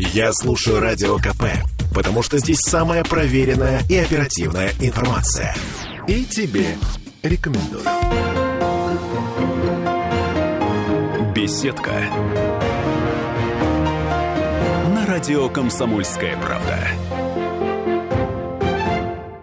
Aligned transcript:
Я 0.00 0.32
слушаю 0.32 0.78
Радио 0.78 1.16
КП, 1.16 1.42
потому 1.92 2.22
что 2.22 2.38
здесь 2.38 2.60
самая 2.60 3.02
проверенная 3.02 3.82
и 3.90 3.96
оперативная 3.96 4.70
информация. 4.80 5.56
И 6.06 6.24
тебе 6.24 6.76
рекомендую. 7.24 7.82
Беседка. 11.34 11.90
На 14.94 15.04
радио 15.04 15.48
«Комсомольская 15.48 16.36
правда». 16.36 16.78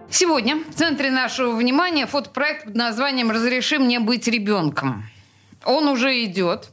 Сегодня 0.10 0.64
в 0.72 0.74
центре 0.74 1.12
нашего 1.12 1.54
внимания 1.54 2.08
фотопроект 2.08 2.64
под 2.64 2.76
названием 2.76 3.30
«Разреши 3.30 3.78
мне 3.78 4.00
быть 4.00 4.26
ребенком». 4.30 5.04
Он 5.66 5.88
уже 5.88 6.24
идет. 6.24 6.70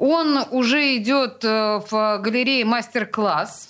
Он 0.00 0.46
уже 0.50 0.96
идет 0.96 1.44
э, 1.44 1.82
в 1.90 2.18
галерее 2.22 2.64
«Мастер-класс». 2.64 3.68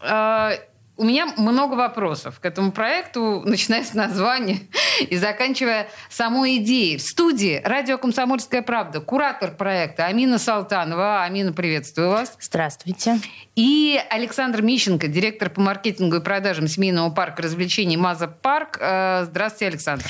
Э, 0.00 0.52
у 0.96 1.04
меня 1.04 1.26
много 1.36 1.74
вопросов 1.74 2.38
к 2.38 2.44
этому 2.44 2.70
проекту, 2.70 3.42
начиная 3.44 3.82
с 3.82 3.92
названия 3.92 4.60
и 5.00 5.16
заканчивая 5.16 5.88
самой 6.10 6.58
идеей. 6.58 6.96
В 6.96 7.02
студии 7.02 7.60
«Радио 7.64 7.98
Комсомольская 7.98 8.62
правда» 8.62 9.00
куратор 9.00 9.50
проекта 9.50 10.06
Амина 10.06 10.38
Салтанова. 10.38 11.24
Амина, 11.24 11.52
приветствую 11.52 12.10
вас. 12.10 12.36
Здравствуйте. 12.38 13.18
И 13.56 14.00
Александр 14.10 14.62
Мищенко, 14.62 15.08
директор 15.08 15.50
по 15.50 15.60
маркетингу 15.60 16.18
и 16.18 16.20
продажам 16.20 16.68
семейного 16.68 17.10
парка 17.10 17.42
развлечений 17.42 17.96
«Маза 17.96 18.28
Парк». 18.28 18.78
Э, 18.80 19.24
здравствуйте, 19.24 19.66
Александр. 19.66 20.06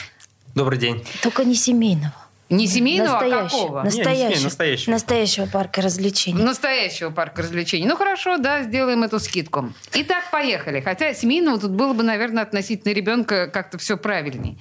Добрый 0.54 0.78
день. 0.78 1.06
Только 1.22 1.46
не 1.46 1.54
семейного. 1.54 2.27
Не 2.50 2.66
семейного, 2.66 3.12
настоящего, 3.12 3.40
а 3.40 3.48
какого? 3.48 3.82
Настоящего, 3.82 4.28
Не, 4.30 4.36
не 4.38 4.44
настоящего. 4.44 4.90
настоящего 4.92 5.46
парка 5.46 5.82
развлечений. 5.82 6.42
Настоящего 6.42 7.10
парка 7.10 7.42
развлечений. 7.42 7.86
Ну 7.86 7.94
хорошо, 7.96 8.38
да, 8.38 8.62
сделаем 8.62 9.02
эту 9.02 9.18
скидку. 9.20 9.70
Итак, 9.92 10.30
поехали. 10.32 10.80
Хотя 10.80 11.12
семейного 11.12 11.58
тут 11.58 11.72
было 11.72 11.92
бы, 11.92 12.02
наверное, 12.02 12.42
относительно 12.42 12.92
ребенка 12.94 13.48
как-то 13.48 13.76
все 13.76 13.98
правильней. 13.98 14.58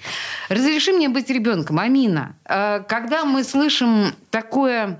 Разреши 0.49 0.91
мне 0.91 1.07
быть 1.07 1.29
ребенком, 1.29 1.79
Амина. 1.79 2.35
э, 2.43 2.81
Когда 2.89 3.23
мы 3.23 3.45
слышим 3.45 4.13
такое, 4.31 4.99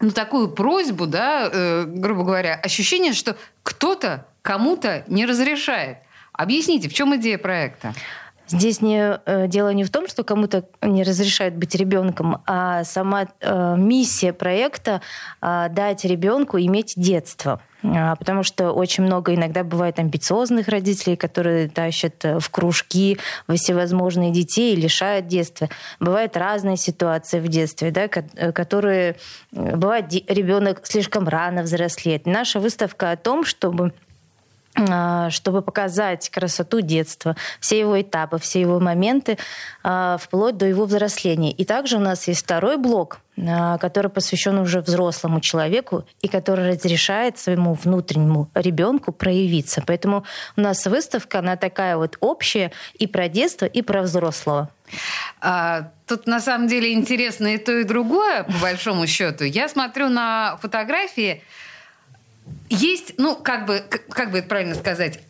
ну, 0.00 0.10
такую 0.10 0.48
просьбу, 0.48 1.06
да, 1.06 1.50
э, 1.52 1.84
грубо 1.86 2.22
говоря, 2.24 2.54
ощущение, 2.54 3.12
что 3.12 3.36
кто-то 3.62 4.26
кому-то 4.40 5.04
не 5.08 5.26
разрешает. 5.26 5.98
Объясните, 6.32 6.88
в 6.88 6.94
чем 6.94 7.14
идея 7.16 7.36
проекта? 7.36 7.92
Здесь 8.48 8.80
не, 8.80 9.18
э, 9.26 9.46
дело 9.48 9.70
не 9.70 9.84
в 9.84 9.90
том, 9.90 10.08
что 10.08 10.24
кому-то 10.24 10.64
не 10.82 11.02
разрешают 11.02 11.54
быть 11.54 11.74
ребенком, 11.74 12.42
а 12.46 12.84
сама 12.84 13.26
э, 13.40 13.74
миссия 13.76 14.32
проекта 14.32 15.00
э, 15.40 15.68
дать 15.70 16.04
ребенку 16.04 16.58
иметь 16.58 16.94
детство. 16.96 17.60
А, 17.84 18.16
Потому 18.16 18.42
что 18.42 18.72
очень 18.72 19.04
много 19.04 19.34
иногда 19.34 19.62
бывает 19.62 19.98
амбициозных 19.98 20.68
родителей, 20.68 21.16
которые 21.16 21.68
тащат 21.68 22.24
э, 22.24 22.38
в 22.40 22.50
кружки 22.50 23.18
во 23.46 23.54
всевозможные 23.54 24.32
детей 24.32 24.74
и 24.74 24.80
лишают 24.80 25.26
детства. 25.28 25.68
Бывают 26.00 26.36
разные 26.36 26.76
ситуации 26.76 27.38
в 27.40 27.48
детстве, 27.48 27.90
да, 27.90 28.08
ко- 28.08 28.24
э, 28.34 28.52
которые... 28.52 29.16
э, 29.52 29.76
Бывает, 29.76 30.06
ребенок 30.28 30.80
слишком 30.84 31.28
рано 31.28 31.62
взрослеет. 31.62 32.26
Наша 32.26 32.58
выставка 32.58 33.12
о 33.12 33.16
том, 33.16 33.44
чтобы 33.44 33.92
чтобы 35.30 35.62
показать 35.62 36.28
красоту 36.30 36.80
детства, 36.80 37.36
все 37.60 37.78
его 37.80 38.00
этапы, 38.00 38.38
все 38.38 38.60
его 38.60 38.80
моменты, 38.80 39.38
а, 39.82 40.16
вплоть 40.18 40.56
до 40.56 40.66
его 40.66 40.84
взросления. 40.84 41.52
И 41.52 41.64
также 41.64 41.96
у 41.96 42.00
нас 42.00 42.28
есть 42.28 42.42
второй 42.44 42.76
блок, 42.76 43.20
а, 43.46 43.78
который 43.78 44.10
посвящен 44.10 44.58
уже 44.58 44.80
взрослому 44.80 45.40
человеку 45.40 46.04
и 46.22 46.28
который 46.28 46.70
разрешает 46.70 47.38
своему 47.38 47.74
внутреннему 47.74 48.50
ребенку 48.54 49.12
проявиться. 49.12 49.82
Поэтому 49.86 50.24
у 50.56 50.60
нас 50.60 50.86
выставка, 50.86 51.38
она 51.38 51.56
такая 51.56 51.96
вот 51.96 52.16
общая 52.20 52.72
и 52.94 53.06
про 53.06 53.28
детство, 53.28 53.66
и 53.66 53.82
про 53.82 54.02
взрослого. 54.02 54.70
А, 55.40 55.90
тут 56.06 56.26
на 56.26 56.40
самом 56.40 56.66
деле 56.66 56.92
интересно 56.92 57.48
и 57.48 57.58
то, 57.58 57.72
и 57.72 57.84
другое, 57.84 58.44
по 58.44 58.58
большому 58.60 59.06
счету. 59.06 59.44
Я 59.44 59.68
смотрю 59.68 60.08
на 60.08 60.56
фотографии. 60.60 61.42
Есть, 62.68 63.14
ну, 63.18 63.36
как 63.36 63.66
бы, 63.66 63.84
как 64.10 64.30
бы 64.30 64.38
это 64.38 64.48
правильно 64.48 64.74
сказать, 64.74 65.20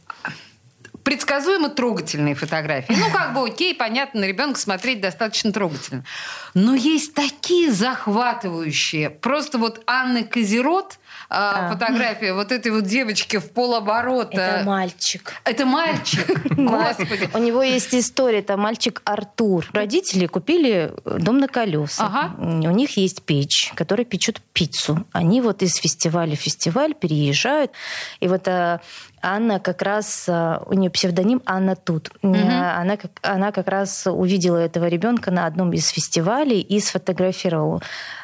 предсказуемо 1.09 1.71
трогательные 1.71 2.35
фотографии. 2.35 2.93
Ну, 2.93 3.11
как 3.11 3.33
бы 3.33 3.47
окей, 3.47 3.75
понятно, 3.75 4.21
на 4.21 4.25
ребенка 4.27 4.61
смотреть 4.61 5.01
достаточно 5.01 5.53
трогательно. 5.53 6.05
Но 6.53 6.75
есть 6.75 7.15
такие 7.15 7.73
захватывающие. 7.73 9.09
Просто 9.09 9.57
вот 9.57 9.83
Анны 9.87 10.25
Козерот, 10.25 10.99
а, 11.31 11.67
А. 11.67 11.73
фотография 11.73 12.33
вот 12.33 12.53
этой 12.53 12.73
вот 12.73 12.85
девочки 12.85 13.39
в 13.39 13.51
полоборота. 13.53 14.41
Это 14.41 14.65
мальчик. 14.65 15.35
Это 15.45 15.67
мальчик. 15.67 16.27
Господи. 16.57 17.29
У 17.35 17.39
него 17.39 17.63
есть 17.63 17.95
история, 17.95 18.39
это 18.39 18.57
мальчик 18.57 19.03
Артур. 19.05 19.67
Родители 19.73 20.27
купили 20.27 20.93
дом 21.05 21.39
на 21.39 21.49
колесах. 21.49 22.31
У 22.39 22.71
них 22.71 22.97
есть 22.97 23.23
печь, 23.23 23.73
которая 23.75 24.05
печет 24.05 24.41
пиццу. 24.53 25.05
Они 25.13 25.41
вот 25.41 25.63
из 25.63 25.75
фестиваля 25.77 26.35
в 26.35 26.41
фестиваль 26.41 26.95
переезжают. 26.95 27.73
И 28.21 28.29
вот 28.29 28.49
а, 28.49 28.81
Анна 29.21 29.61
как 29.61 29.83
раз, 29.83 30.27
а, 30.29 30.63
у 30.67 30.75
нее 30.75 30.91
псевдоним 30.91 31.43
Анна 31.45 31.77
Тут. 31.77 32.11
А, 32.23 32.81
Она, 32.81 32.97
как, 32.97 33.11
она 33.23 33.53
как 33.53 33.69
раз 33.69 34.07
увидела 34.07 34.57
этого 34.57 34.87
ребенка 34.89 35.31
на 35.31 35.47
одном 35.47 35.73
из 35.73 35.89
фестивалей 35.89 36.61
и 36.61 36.81
сфотографировала 36.81 37.83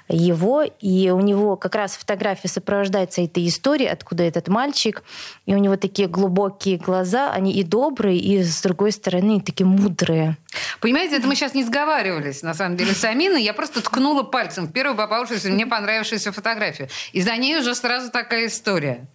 его, 0.09 0.63
и 0.63 1.11
у 1.11 1.21
него 1.21 1.57
как 1.57 1.75
раз 1.75 1.97
фотография 1.97 2.49
сопровождается 2.49 3.23
этой 3.23 3.47
историей, 3.47 3.89
откуда 3.89 4.23
этот 4.23 4.49
мальчик, 4.49 5.03
и 5.47 5.55
у 5.55 5.59
него 5.59 5.77
такие 5.77 6.09
глубокие 6.09 6.77
глаза, 6.77 7.31
они 7.33 7.53
и 7.53 7.65
добрые, 7.65 8.19
и 8.19 8.43
с 8.43 8.61
другой 8.63 8.93
стороны 8.93 9.41
такие 9.41 9.67
мудрые. 9.67 10.37
Понимаете, 10.81 11.17
это 11.17 11.27
мы 11.27 11.35
сейчас 11.35 11.55
не 11.55 11.65
сговаривались, 11.65 12.43
на 12.43 12.55
самом 12.55 12.77
деле, 12.77 12.93
с 12.93 13.05
Аминой. 13.05 13.43
Я 13.43 13.55
просто 13.55 13.83
ткнула 13.83 14.23
пальцем 14.23 14.67
в 14.67 14.73
первую 14.73 14.97
попавшуюся 14.97 15.49
мне 15.49 15.67
понравившуюся 15.67 16.33
фотографию. 16.33 16.89
И 17.13 17.23
за 17.23 17.37
ней 17.37 17.59
уже 17.59 17.75
сразу 17.75 18.11
такая 18.11 18.47
история. 18.47 19.07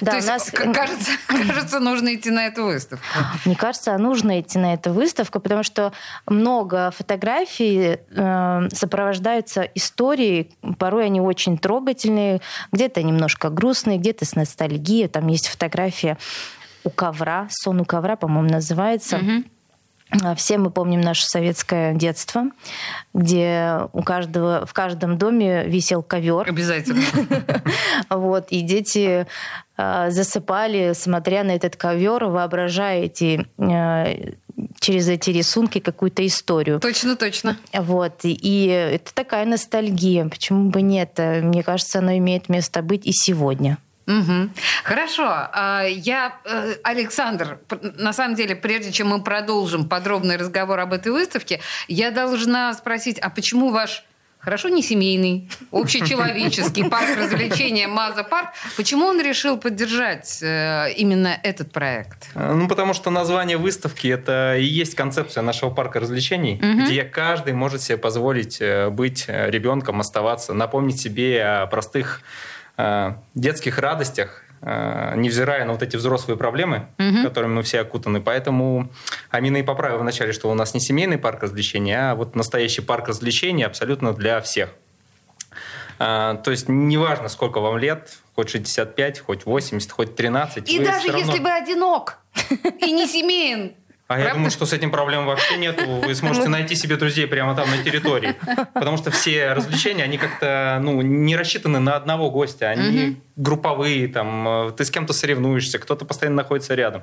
Да, 0.00 0.12
То 0.12 0.16
есть, 0.16 0.28
нас- 0.28 0.50
кажется, 0.50 1.10
кажется, 1.48 1.80
нужно 1.80 2.14
идти 2.14 2.30
на 2.30 2.46
эту 2.46 2.64
выставку. 2.64 3.04
Мне 3.44 3.56
кажется, 3.56 3.96
нужно 3.98 4.40
идти 4.40 4.58
на 4.58 4.74
эту 4.74 4.92
выставку, 4.92 5.40
потому 5.40 5.62
что 5.62 5.92
много 6.26 6.90
фотографий 6.96 7.98
э, 8.10 8.68
сопровождаются 8.72 9.62
историей, 9.62 10.50
порой 10.78 11.06
они 11.06 11.20
очень 11.20 11.58
трогательные, 11.58 12.40
где-то 12.72 13.02
немножко 13.02 13.50
грустные, 13.50 13.98
где-то 13.98 14.24
с 14.24 14.34
ностальгией. 14.34 15.08
Там 15.08 15.26
есть 15.28 15.48
фотография 15.48 16.18
у 16.84 16.90
ковра, 16.90 17.48
сон 17.50 17.80
у 17.80 17.84
ковра, 17.84 18.16
по-моему, 18.16 18.48
называется. 18.50 19.16
А, 19.16 19.55
Все 20.36 20.56
мы 20.56 20.70
помним 20.70 21.00
наше 21.00 21.26
советское 21.26 21.92
детство, 21.92 22.44
где 23.12 23.80
у 23.92 24.02
каждого, 24.02 24.64
в 24.64 24.72
каждом 24.72 25.18
доме 25.18 25.66
висел 25.66 26.02
ковер. 26.02 26.48
Обязательно. 26.48 27.02
Вот, 28.10 28.46
и 28.50 28.60
дети 28.60 29.26
э, 29.76 30.10
засыпали, 30.10 30.92
смотря 30.94 31.44
на 31.44 31.52
этот 31.52 31.76
ковер, 31.76 32.26
воображая 32.26 33.04
эти, 33.04 33.46
э, 33.58 34.34
через 34.78 35.08
эти 35.08 35.30
рисунки 35.30 35.80
какую-то 35.80 36.24
историю. 36.26 36.78
Точно, 36.78 37.16
точно. 37.16 37.56
Вот, 37.72 38.20
и, 38.22 38.66
это 38.66 39.12
такая 39.14 39.44
ностальгия. 39.44 40.28
Почему 40.28 40.70
бы 40.70 40.82
нет? 40.82 41.18
Мне 41.18 41.62
кажется, 41.62 41.98
оно 41.98 42.16
имеет 42.16 42.48
место 42.48 42.82
быть 42.82 43.06
и 43.06 43.12
сегодня. 43.12 43.78
Мгм. 44.06 44.52
Хорошо. 44.84 45.24
А, 45.28 45.82
Я, 45.88 46.36
э, 46.44 46.74
Александр, 46.84 47.58
на 47.98 48.12
самом 48.12 48.34
деле, 48.36 48.54
прежде 48.56 48.92
чем 48.92 49.08
мы 49.08 49.22
продолжим 49.22 49.88
подробный 49.88 50.36
разговор 50.36 50.78
об 50.80 50.92
этой 50.92 51.10
выставке, 51.12 51.60
я 51.88 52.10
должна 52.10 52.72
спросить, 52.74 53.18
а 53.18 53.30
почему 53.30 53.70
ваш 53.70 54.04
Хорошо, 54.38 54.68
не 54.68 54.80
семейный, 54.80 55.50
общечеловеческий 55.72 56.84
парк 56.90 57.08
развлечения 57.18 57.88
Маза 57.88 58.22
Парк. 58.22 58.50
Почему 58.76 59.06
он 59.06 59.20
решил 59.20 59.56
поддержать 59.56 60.38
э, 60.40 60.92
именно 60.96 61.36
этот 61.42 61.72
проект? 61.72 62.28
Э, 62.36 62.52
Ну, 62.54 62.68
потому 62.68 62.94
что 62.94 63.10
название 63.10 63.56
выставки 63.56 64.06
это 64.06 64.56
и 64.56 64.62
есть 64.64 64.94
концепция 64.94 65.42
нашего 65.42 65.70
парка 65.70 65.98
развлечений, 65.98 66.60
Мгм. 66.62 66.84
где 66.84 67.02
каждый 67.02 67.54
может 67.54 67.82
себе 67.82 67.98
позволить 67.98 68.62
быть 68.90 69.24
ребенком, 69.26 69.98
оставаться, 69.98 70.54
напомнить 70.54 71.00
себе 71.00 71.42
о 71.44 71.66
простых 71.66 72.20
детских 73.34 73.78
радостях, 73.78 74.42
э, 74.62 75.14
невзирая 75.16 75.64
на 75.64 75.72
вот 75.72 75.82
эти 75.82 75.96
взрослые 75.96 76.36
проблемы, 76.36 76.86
Мгм. 76.98 77.22
которыми 77.24 77.54
мы 77.54 77.62
все 77.62 77.80
окутаны. 77.80 78.20
Поэтому 78.20 78.90
Амина 79.30 79.58
и 79.58 79.62
поправила 79.62 79.98
вначале, 79.98 80.32
что 80.32 80.50
у 80.50 80.54
нас 80.54 80.74
не 80.74 80.80
семейный 80.80 81.18
парк 81.18 81.42
развлечений, 81.42 81.92
а 81.94 82.14
вот 82.14 82.34
настоящий 82.36 82.82
парк 82.82 83.08
развлечений 83.08 83.64
абсолютно 83.64 84.12
для 84.12 84.40
всех. 84.40 84.70
А, 85.98 86.34
То 86.36 86.50
есть 86.50 86.68
неважно, 86.68 87.28
сколько 87.28 87.60
вам 87.60 87.78
лет, 87.78 88.18
хоть 88.34 88.50
65, 88.50 89.20
хоть 89.20 89.46
80, 89.46 89.90
хоть 89.92 90.14
13. 90.14 90.68
И 90.70 90.78
даже 90.78 91.08
равно- 91.08 91.18
если 91.26 91.38
вы 91.42 91.50
одинок 91.52 92.18
и 92.80 92.92
не 92.92 93.06
семейен, 93.06 93.72
А 94.08 94.14
Правда? 94.14 94.28
я 94.28 94.34
думаю, 94.34 94.50
что 94.52 94.66
с 94.66 94.72
этим 94.72 94.92
проблем 94.92 95.26
вообще 95.26 95.56
нет. 95.56 95.82
Вы 95.84 96.14
сможете 96.14 96.48
найти 96.48 96.76
себе 96.76 96.96
друзей 96.96 97.26
прямо 97.26 97.56
там 97.56 97.68
на 97.68 97.82
территории. 97.82 98.36
Потому 98.72 98.96
что 98.98 99.10
все 99.10 99.52
развлечения, 99.52 100.04
они 100.04 100.16
как-то 100.16 100.78
ну, 100.80 101.02
не 101.02 101.34
рассчитаны 101.34 101.80
на 101.80 101.96
одного 101.96 102.30
гостя. 102.30 102.70
Они 102.70 103.08
угу. 103.08 103.16
групповые, 103.34 104.06
там, 104.06 104.68
э, 104.68 104.72
ты 104.76 104.84
с 104.84 104.90
кем-то 104.92 105.12
соревнуешься, 105.12 105.80
кто-то 105.80 106.04
постоянно 106.04 106.36
находится 106.36 106.76
рядом. 106.76 107.02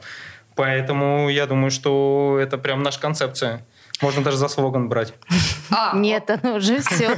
Поэтому 0.56 1.30
я 1.30 1.46
думаю, 1.46 1.72
что 1.72 2.38
это 2.42 2.58
прям 2.58 2.84
наша 2.84 3.02
концепция. 3.02 3.66
Можно 4.04 4.22
даже 4.22 4.36
за 4.36 4.50
слоган 4.50 4.90
брать. 4.90 5.14
А, 5.72 5.96
Нет, 5.96 6.30
оно 6.30 6.56
уже 6.58 6.82
все. 6.82 7.18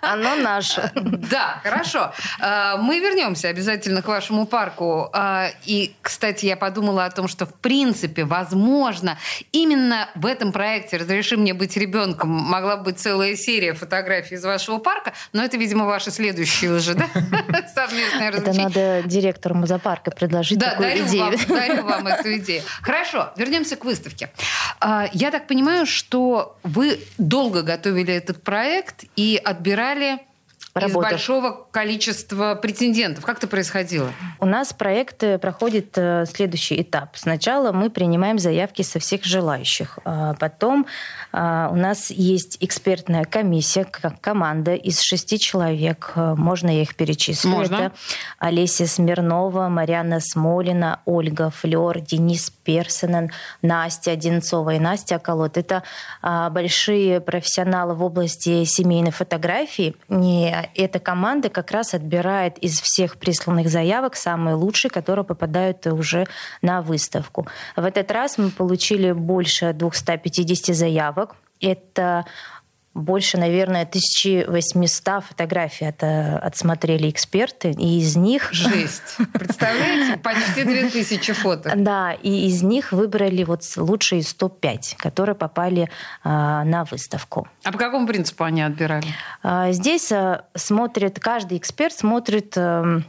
Оно 0.00 0.34
наше. 0.34 0.90
Да, 0.96 1.60
хорошо. 1.62 2.12
А, 2.40 2.76
мы 2.76 2.98
вернемся 2.98 3.48
обязательно 3.48 4.02
к 4.02 4.08
вашему 4.08 4.46
парку. 4.46 5.08
А, 5.12 5.46
и, 5.64 5.94
кстати, 6.02 6.46
я 6.46 6.56
подумала 6.56 7.04
о 7.04 7.10
том, 7.10 7.28
что, 7.28 7.46
в 7.46 7.54
принципе, 7.54 8.24
возможно, 8.24 9.16
именно 9.52 10.08
в 10.16 10.26
этом 10.26 10.50
проекте 10.50 10.96
«Разреши 10.96 11.36
мне 11.36 11.54
быть 11.54 11.76
ребенком» 11.76 12.30
могла 12.30 12.76
быть 12.76 12.98
целая 12.98 13.36
серия 13.36 13.72
фотографий 13.74 14.34
из 14.34 14.44
вашего 14.44 14.78
парка, 14.78 15.12
но 15.32 15.44
это, 15.44 15.56
видимо, 15.56 15.84
ваши 15.84 16.10
следующие 16.10 16.72
уже, 16.72 16.94
да? 16.94 17.06
Совместное. 17.74 18.30
Это 18.30 18.52
надо 18.52 19.02
директору 19.04 19.54
музопарка 19.54 20.10
предложить 20.10 20.58
да, 20.58 20.70
такую 20.70 20.88
дарю 20.88 21.06
идею. 21.06 21.24
Вам, 21.24 21.36
дарю 21.48 21.82
вам 21.84 22.06
эту 22.08 22.36
идею. 22.38 22.64
Хорошо, 22.82 23.30
вернемся 23.36 23.76
к 23.76 23.84
выставке. 23.84 24.30
А, 24.80 25.06
я 25.12 25.30
так 25.30 25.46
понимаю, 25.46 25.86
что 25.92 26.58
вы 26.62 26.98
долго 27.18 27.62
готовили 27.62 28.12
этот 28.12 28.42
проект 28.42 29.04
и 29.14 29.40
отбирали 29.42 30.18
Работа. 30.74 31.08
из 31.08 31.12
большого 31.12 31.66
количества 31.70 32.54
претендентов. 32.54 33.24
Как 33.26 33.38
это 33.38 33.46
происходило? 33.46 34.10
У 34.40 34.46
нас 34.46 34.72
проект 34.72 35.22
проходит 35.40 35.96
э, 35.96 36.24
следующий 36.26 36.80
этап. 36.80 37.10
Сначала 37.14 37.72
мы 37.72 37.90
принимаем 37.90 38.38
заявки 38.38 38.80
со 38.80 38.98
всех 38.98 39.24
желающих. 39.24 39.98
А 40.04 40.34
потом 40.34 40.86
а, 41.32 41.68
у 41.70 41.76
нас 41.76 42.10
есть 42.10 42.56
экспертная 42.60 43.24
комиссия, 43.24 43.84
команда 43.84 44.74
из 44.74 45.00
шести 45.00 45.38
человек. 45.38 46.12
Э, 46.14 46.34
можно 46.36 46.70
я 46.70 46.82
их 46.82 46.96
перечислить? 46.96 47.52
Можно. 47.52 47.74
Это 47.74 47.92
Олеся 48.38 48.86
Смирнова, 48.86 49.68
Марьяна 49.68 50.20
Смолина, 50.20 51.00
Ольга 51.04 51.50
Флер, 51.50 52.00
Денис 52.00 52.50
Персонен, 52.64 53.30
Настя 53.60 54.12
Одинцова 54.12 54.74
и 54.74 54.78
Настя 54.78 55.18
Колот. 55.18 55.56
Это 55.56 55.82
а, 56.22 56.50
большие 56.50 57.20
профессионалы 57.20 57.94
в 57.94 58.02
области 58.02 58.64
семейной 58.64 59.12
фотографии. 59.12 59.94
И 60.08 60.52
эта 60.74 60.98
команда 60.98 61.48
как 61.48 61.70
раз 61.70 61.94
отбирает 61.94 62.58
из 62.58 62.80
всех 62.80 63.16
присланных 63.16 63.68
заявок 63.68 64.16
самые 64.16 64.54
лучшие, 64.54 64.90
которые 64.90 65.24
попадают 65.24 65.86
уже 65.86 66.26
на 66.62 66.82
выставку. 66.82 67.46
В 67.76 67.84
этот 67.84 68.10
раз 68.10 68.38
мы 68.38 68.50
получили 68.50 69.12
больше 69.12 69.72
250 69.72 70.74
заявок. 70.74 71.36
Это 71.60 72.26
больше, 72.94 73.38
наверное, 73.38 73.82
1800 73.82 75.24
фотографий 75.24 75.86
это 75.86 76.38
отсмотрели 76.38 77.08
эксперты, 77.08 77.70
и 77.70 77.98
из 77.98 78.16
них... 78.16 78.52
Жесть! 78.52 79.16
Представляете? 79.32 80.18
Почти 80.18 80.64
2000 80.64 81.32
фото. 81.32 81.72
Да, 81.76 82.12
и 82.12 82.46
из 82.46 82.62
них 82.62 82.92
выбрали 82.92 83.44
вот 83.44 83.62
лучшие 83.76 84.22
105, 84.22 84.96
которые 84.98 85.34
попали 85.34 85.88
а, 86.22 86.64
на 86.64 86.84
выставку. 86.84 87.48
А 87.64 87.72
по 87.72 87.78
какому 87.78 88.06
принципу 88.06 88.44
они 88.44 88.62
отбирали? 88.62 89.06
А, 89.42 89.72
здесь 89.72 90.12
а, 90.12 90.44
смотрит, 90.54 91.18
каждый 91.18 91.58
эксперт 91.58 91.94
смотрит 91.94 92.54
а, 92.56 93.00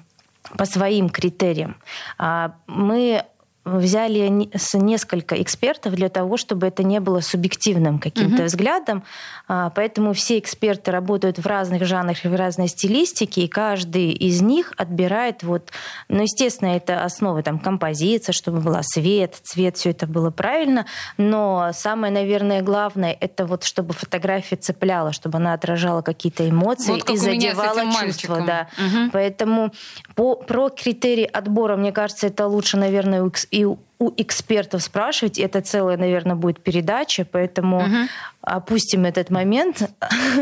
по 0.58 0.66
своим 0.66 1.10
критериям. 1.10 1.78
А, 2.18 2.56
мы 2.68 3.26
взяли 3.66 4.50
с 4.56 4.74
несколько 4.74 5.42
экспертов 5.42 5.94
для 5.94 6.10
того, 6.10 6.38
чтобы 6.38 6.68
это 6.68 6.84
не 6.84 7.00
было 7.00 7.22
субъективным 7.22 8.00
каким-то 8.00 8.42
угу. 8.42 8.44
взглядом. 8.44 9.04
А, 9.48 9.70
поэтому 9.70 10.14
все 10.14 10.38
эксперты 10.38 10.92
работают 10.92 11.38
в 11.38 11.46
разных 11.46 11.86
жанрах 11.86 12.26
и 12.26 12.28
в 12.28 12.36
разной 12.36 12.68
стилистике, 12.68 13.44
и 13.44 13.48
каждый 13.48 14.12
из 14.12 14.42
них 14.42 14.74
отбирает 14.78 15.44
вот, 15.44 15.72
ну, 16.10 16.24
естественно, 16.24 16.70
это 16.70 17.04
основы 17.04 17.42
там 17.44 17.60
композиция, 17.60 18.34
чтобы 18.34 18.60
была 18.60 18.82
свет, 18.84 19.36
цвет, 19.44 19.78
все 19.78 19.92
это 19.92 20.08
было 20.08 20.30
правильно, 20.30 20.86
но 21.18 21.72
самое, 21.74 22.12
наверное, 22.12 22.62
главное, 22.62 23.16
это 23.20 23.46
вот 23.46 23.64
чтобы 23.64 23.94
фотография 23.94 24.58
цепляла, 24.58 25.14
чтобы 25.14 25.38
она 25.38 25.54
отражала 25.54 26.02
какие-то 26.02 26.50
эмоции 26.50 26.92
вот 26.92 27.10
и 27.10 27.18
задевала 27.18 27.82
чувства. 28.02 28.44
Да. 28.46 28.68
Угу. 28.78 29.12
Поэтому 29.14 29.72
по, 30.16 30.36
про 30.36 30.70
критерии 30.70 31.30
отбора, 31.32 31.78
мне 31.78 31.92
кажется, 31.92 32.28
это 32.28 32.48
лучше, 32.48 32.78
наверное, 32.78 33.24
и 33.54 33.66
у 33.66 33.78
экспертов 34.18 34.82
спрашивать. 34.82 35.38
Это 35.38 35.62
целая, 35.62 35.96
наверное, 35.96 36.36
будет 36.36 36.60
передача, 36.62 37.24
поэтому 37.24 37.78
угу. 37.78 37.98
опустим 38.42 39.06
этот 39.06 39.30
момент. 39.30 39.90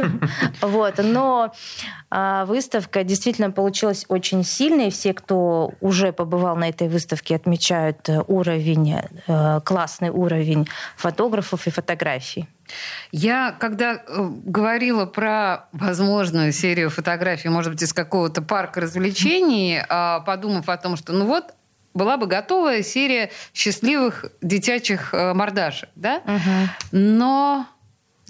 вот. 0.61 0.93
Но 1.03 1.53
а, 2.09 2.45
выставка 2.45 3.03
действительно 3.03 3.51
получилась 3.51 4.05
очень 4.07 4.45
сильной. 4.45 4.91
Все, 4.91 5.13
кто 5.13 5.73
уже 5.81 6.13
побывал 6.13 6.55
на 6.55 6.69
этой 6.69 6.87
выставке, 6.87 7.35
отмечают 7.35 8.07
э, 8.07 8.23
уровень, 8.27 8.95
э, 9.27 9.59
классный 9.65 10.09
уровень 10.09 10.67
фотографов 10.95 11.67
и 11.67 11.69
фотографий. 11.69 12.47
Я, 13.11 13.51
когда 13.59 13.95
э, 13.95 13.99
говорила 14.45 15.05
про 15.05 15.67
возможную 15.73 16.53
серию 16.53 16.89
фотографий, 16.89 17.49
может 17.49 17.73
быть, 17.73 17.83
из 17.83 17.91
какого-то 17.93 18.41
парка 18.41 18.79
развлечений, 18.79 19.81
а, 19.89 20.21
подумав 20.21 20.69
о 20.69 20.77
том, 20.77 20.95
что 20.95 21.11
ну 21.11 21.25
вот 21.25 21.53
была 21.93 22.17
бы 22.17 22.27
готовая 22.27 22.83
серия 22.83 23.29
счастливых 23.53 24.25
детячих 24.41 25.13
э, 25.13 25.33
мордашек, 25.33 25.89
да? 25.95 26.21
Угу. 26.25 26.97
Но 26.97 27.67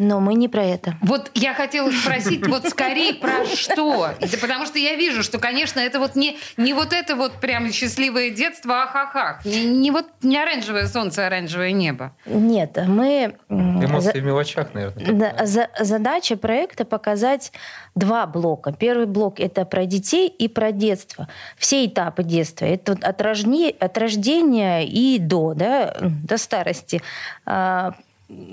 но 0.01 0.19
мы 0.19 0.33
не 0.33 0.49
про 0.49 0.63
это. 0.63 0.95
Вот 1.01 1.29
я 1.35 1.53
хотела 1.53 1.91
спросить 1.91 2.45
вот 2.47 2.67
скорее 2.67 3.13
про 3.13 3.45
что. 3.45 4.09
Потому 4.41 4.65
что 4.65 4.79
я 4.79 4.95
вижу, 4.95 5.21
что, 5.21 5.37
конечно, 5.37 5.79
это 5.79 5.99
вот 5.99 6.15
не, 6.15 6.37
не 6.57 6.73
вот 6.73 6.91
это 6.91 7.15
вот 7.15 7.33
прям 7.39 7.71
счастливое 7.71 8.31
детство, 8.31 8.81
ах-ах-ах. 8.83 9.45
Не, 9.45 9.63
не 9.63 9.91
вот 9.91 10.07
не 10.23 10.37
оранжевое 10.37 10.87
солнце, 10.87 11.27
оранжевое 11.27 11.71
небо. 11.71 12.15
Нет, 12.25 12.77
мы... 12.87 13.35
Эмоции 13.47 14.11
за... 14.13 14.19
в 14.19 14.23
мелочах, 14.23 14.73
наверное. 14.73 15.13
Да, 15.13 15.45
за, 15.45 15.69
задача 15.79 16.35
проекта 16.35 16.83
показать 16.83 17.51
два 17.93 18.25
блока. 18.25 18.73
Первый 18.73 19.05
блок– 19.05 19.35
это 19.39 19.65
про 19.65 19.85
детей 19.85 20.27
и 20.27 20.47
про 20.47 20.71
детство. 20.71 21.27
Все 21.57 21.85
этапы 21.85 22.23
детства. 22.23 22.65
Это 22.65 22.93
вот 22.93 23.03
от, 23.03 23.21
рожни, 23.21 23.75
от 23.79 23.97
рождения 23.99 24.81
и 24.81 25.19
до, 25.19 25.53
да, 25.53 25.95
до 26.01 26.37
старости 26.37 27.03
а, 27.45 27.93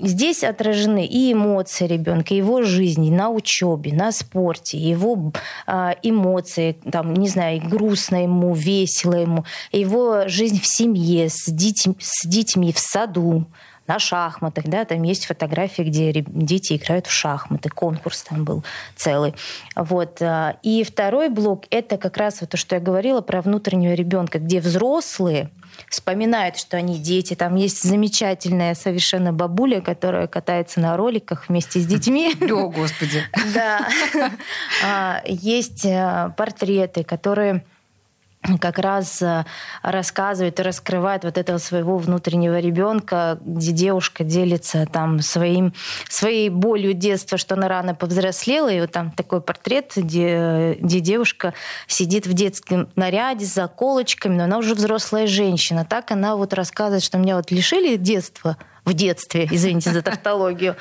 здесь 0.01 0.43
отражены 0.43 1.05
и 1.05 1.33
эмоции 1.33 1.87
ребенка, 1.87 2.33
его 2.33 2.61
жизни 2.63 3.09
на 3.09 3.29
учебе, 3.29 3.93
на 3.93 4.11
спорте, 4.11 4.77
его 4.77 5.31
э, 5.67 5.91
эмоции, 6.03 6.77
там, 6.91 7.13
не 7.13 7.27
знаю, 7.27 7.61
грустно 7.67 8.23
ему, 8.23 8.53
весело 8.53 9.15
ему, 9.15 9.45
его 9.71 10.27
жизнь 10.27 10.59
в 10.61 10.67
семье, 10.67 11.29
с, 11.29 11.49
деть, 11.49 11.87
с 11.99 12.27
детьми 12.27 12.73
в 12.73 12.79
саду, 12.79 13.45
на 13.89 13.97
шахматах, 13.97 14.65
да, 14.65 14.85
там 14.85 15.01
есть 15.01 15.25
фотографии, 15.25 15.81
где 15.81 16.11
дети 16.13 16.75
играют 16.75 17.07
в 17.07 17.11
шахматы, 17.11 17.69
конкурс 17.69 18.21
там 18.21 18.45
был 18.45 18.63
целый. 18.95 19.33
Вот. 19.75 20.21
А, 20.21 20.57
и 20.61 20.83
второй 20.83 21.29
блок– 21.29 21.63
это 21.71 21.97
как 21.97 22.17
раз 22.17 22.41
вот 22.41 22.51
то, 22.51 22.57
что 22.57 22.75
я 22.75 22.81
говорила 22.81 23.21
про 23.21 23.41
внутреннего 23.41 23.93
ребенка, 23.93 24.37
где 24.37 24.59
взрослые 24.59 25.49
вспоминают, 25.89 26.57
что 26.57 26.77
они 26.77 26.99
дети. 26.99 27.35
Там 27.35 27.55
есть 27.55 27.83
замечательная 27.83 28.75
совершенно 28.75 29.31
бабуля, 29.33 29.81
которая 29.81 30.27
катается 30.27 30.79
на 30.79 30.97
роликах 30.97 31.49
вместе 31.49 31.79
с 31.79 31.85
детьми. 31.85 32.33
О, 32.41 32.69
Господи! 32.69 33.23
Да. 33.53 33.87
А, 34.83 35.21
есть 35.25 35.85
э, 35.85 36.31
портреты, 36.37 37.03
которые 37.03 37.63
как 38.59 38.79
раз 38.79 39.21
э, 39.21 39.45
рассказывает 39.83 40.59
и 40.59 40.63
раскрывает 40.63 41.23
вот 41.25 41.37
этого 41.37 41.57
своего 41.57 41.97
внутреннего 41.97 42.59
ребенка, 42.59 43.37
где 43.41 43.71
девушка 43.71 44.23
делится 44.23 44.85
там 44.85 45.19
своим, 45.19 45.73
своей 46.07 46.49
болью 46.49 46.93
детства, 46.93 47.37
что 47.37 47.55
она 47.55 47.67
рано 47.67 47.95
повзрослела. 47.95 48.69
И 48.69 48.79
вот 48.79 48.91
там 48.91 49.11
такой 49.11 49.41
портрет, 49.41 49.91
где, 49.95 50.77
где 50.79 50.99
девушка 51.01 51.53
сидит 51.87 52.27
в 52.27 52.33
детском 52.33 52.89
наряде 52.95 53.45
с 53.45 53.53
заколочками, 53.53 54.37
но 54.37 54.45
она 54.45 54.57
уже 54.57 54.73
взрослая 54.73 55.27
женщина. 55.27 55.85
Так 55.85 56.11
она 56.11 56.35
вот 56.35 56.53
рассказывает, 56.53 57.03
что 57.03 57.17
меня 57.17 57.35
вот 57.35 57.51
лишили 57.51 57.97
детства, 57.97 58.57
в 58.85 58.93
детстве, 58.93 59.47
извините 59.49 59.91
за 59.91 60.01
тавтологию. 60.01 60.75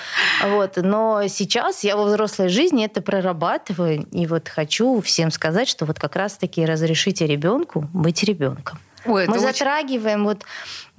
Вот. 0.44 0.76
Но 0.76 1.22
сейчас 1.28 1.84
я 1.84 1.96
во 1.96 2.04
взрослой 2.04 2.48
жизни 2.48 2.84
это 2.84 3.00
прорабатываю. 3.00 4.06
И 4.12 4.26
вот 4.26 4.48
хочу 4.48 5.00
всем 5.00 5.30
сказать, 5.30 5.68
что 5.68 5.84
вот 5.84 5.98
как 5.98 6.16
раз-таки 6.16 6.64
разрешите 6.64 7.26
ребенку 7.26 7.88
быть 7.92 8.22
ребенком. 8.22 8.78
Ой, 9.04 9.26
Мы 9.26 9.34
очень... 9.34 9.46
затрагиваем 9.46 10.24
вот 10.24 10.44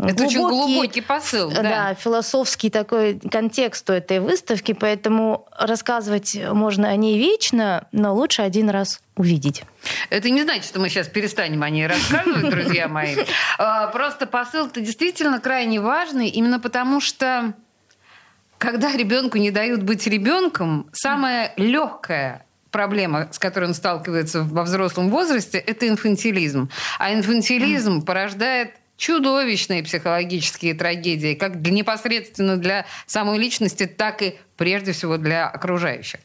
это 0.07 0.23
глубокий, 0.23 0.37
очень 0.37 0.39
глубокий 0.39 1.01
посыл. 1.01 1.51
Да. 1.51 1.61
да, 1.61 1.93
философский 1.93 2.69
такой 2.69 3.19
контекст 3.19 3.89
у 3.89 3.93
этой 3.93 4.19
выставки, 4.19 4.71
поэтому 4.71 5.45
рассказывать 5.57 6.37
можно 6.51 6.89
о 6.89 6.95
ней 6.95 7.19
вечно, 7.19 7.87
но 7.91 8.15
лучше 8.15 8.41
один 8.41 8.69
раз 8.69 9.01
увидеть. 9.17 9.63
Это 10.09 10.29
не 10.29 10.43
значит, 10.43 10.65
что 10.65 10.79
мы 10.79 10.89
сейчас 10.89 11.07
перестанем 11.07 11.63
о 11.63 11.69
ней 11.69 11.85
рассказывать, 11.87 12.49
друзья 12.49 12.87
мои. 12.87 13.15
А, 13.57 13.87
просто 13.87 14.25
посыл-то 14.25 14.79
действительно 14.79 15.39
крайне 15.41 15.81
важный, 15.81 16.29
именно 16.29 16.59
потому 16.59 17.01
что 17.01 17.53
когда 18.57 18.95
ребенку 18.95 19.37
не 19.37 19.51
дают 19.51 19.83
быть 19.83 20.07
ребенком, 20.07 20.89
самое 20.93 21.53
легкое 21.57 22.45
проблема, 22.71 23.27
с 23.31 23.39
которой 23.39 23.65
он 23.65 23.73
сталкивается 23.73 24.43
во 24.43 24.63
взрослом 24.63 25.09
возрасте, 25.09 25.57
это 25.57 25.87
инфантилизм. 25.87 26.69
А 26.99 27.13
инфантилизм 27.13 28.03
порождает 28.03 28.71
чудовищные 28.99 29.81
психологические 29.81 30.73
трагедии, 30.73 31.33
как 31.33 31.61
для, 31.61 31.71
непосредственно 31.71 32.57
для 32.57 32.85
самой 33.07 33.39
личности, 33.39 33.85
так 33.87 34.21
и 34.21 34.37
прежде 34.57 34.91
всего 34.91 35.15
для 35.15 35.47
окружающих. 35.47 36.19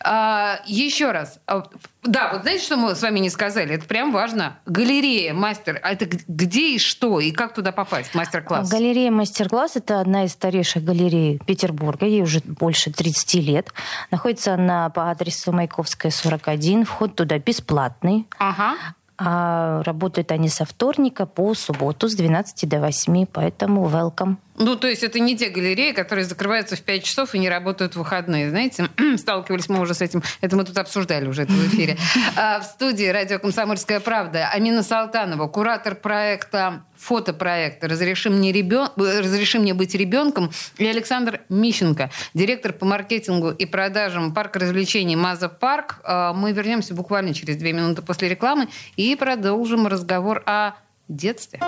А, 0.00 0.60
еще 0.64 1.12
раз. 1.12 1.38
А, 1.46 1.64
да, 2.02 2.32
вот 2.32 2.40
знаете, 2.42 2.64
что 2.64 2.78
мы 2.78 2.94
с 2.94 3.02
вами 3.02 3.18
не 3.18 3.28
сказали? 3.28 3.74
Это 3.74 3.84
прям 3.84 4.12
важно. 4.12 4.58
Галерея, 4.64 5.34
мастер. 5.34 5.78
А 5.82 5.92
это 5.92 6.08
где 6.26 6.76
и 6.76 6.78
что? 6.78 7.20
И 7.20 7.32
как 7.32 7.52
туда 7.52 7.72
попасть? 7.72 8.14
Мастер-класс. 8.14 8.70
Галерея 8.70 9.10
«Мастер-класс»— 9.10 9.72
это 9.76 10.00
одна 10.00 10.24
из 10.24 10.32
старейших 10.32 10.84
галерей 10.84 11.38
Петербурга. 11.46 12.06
Ей 12.06 12.22
уже 12.22 12.40
больше 12.40 12.90
30 12.90 13.34
лет. 13.34 13.68
Находится 14.10 14.54
она 14.54 14.88
по 14.88 15.10
адресу 15.10 15.52
Маяковская, 15.52 16.10
41. 16.10 16.86
Вход 16.86 17.14
туда 17.14 17.38
бесплатный. 17.38 18.26
Ага. 18.38 18.76
А 19.18 19.82
работают 19.84 20.30
они 20.32 20.48
со 20.48 20.64
вторника 20.64 21.26
по 21.26 21.54
субботу 21.54 22.08
с 22.08 22.14
12 22.14 22.68
до 22.68 22.80
8, 22.80 23.26
поэтому 23.26 23.88
welcome. 23.88 24.36
Ну, 24.58 24.76
то 24.76 24.88
есть 24.88 25.02
это 25.02 25.18
не 25.20 25.36
те 25.36 25.50
галереи, 25.50 25.92
которые 25.92 26.24
закрываются 26.24 26.76
в 26.76 26.80
5 26.80 27.04
часов 27.04 27.34
и 27.34 27.38
не 27.38 27.48
работают 27.48 27.94
в 27.94 27.98
выходные. 27.98 28.50
Знаете, 28.50 28.88
сталкивались 29.16 29.68
мы 29.68 29.80
уже 29.80 29.94
с 29.94 30.00
этим. 30.00 30.22
Это 30.40 30.56
мы 30.56 30.64
тут 30.64 30.78
обсуждали 30.78 31.26
уже 31.26 31.42
это 31.42 31.52
в 31.52 31.66
эфире. 31.68 31.96
А, 32.38 32.60
в 32.60 32.64
студии 32.64 33.06
радио 33.06 33.38
«Комсомольская 33.38 34.00
правда» 34.00 34.48
Амина 34.48 34.82
Салтанова, 34.82 35.48
куратор 35.48 35.94
проекта 35.94 36.84
фотопроекта 36.96 37.88
«Разреши 37.88 38.30
мне, 38.30 38.52
ребен... 38.52 38.88
«Разреши 38.96 39.58
мне 39.58 39.74
быть 39.74 39.94
ребенком» 39.94 40.50
и 40.76 40.86
Александр 40.86 41.40
Мищенко, 41.48 42.10
директор 42.34 42.72
по 42.72 42.84
маркетингу 42.84 43.50
и 43.50 43.64
продажам 43.64 44.34
парка 44.34 44.58
развлечений 44.58 45.16
«Маза 45.16 45.48
Парк». 45.48 46.00
А, 46.04 46.32
мы 46.32 46.52
вернемся 46.52 46.94
буквально 46.94 47.32
через 47.32 47.56
две 47.56 47.72
минуты 47.72 48.02
после 48.02 48.28
рекламы 48.28 48.68
и 48.96 49.14
продолжим 49.16 49.86
разговор 49.86 50.42
о 50.46 50.72
детстве. 51.08 51.60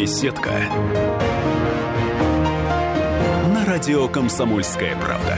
Беседка. 0.00 0.52
На 3.52 3.66
радио 3.66 4.08
«Комсомольская 4.08 4.96
правда». 4.96 5.36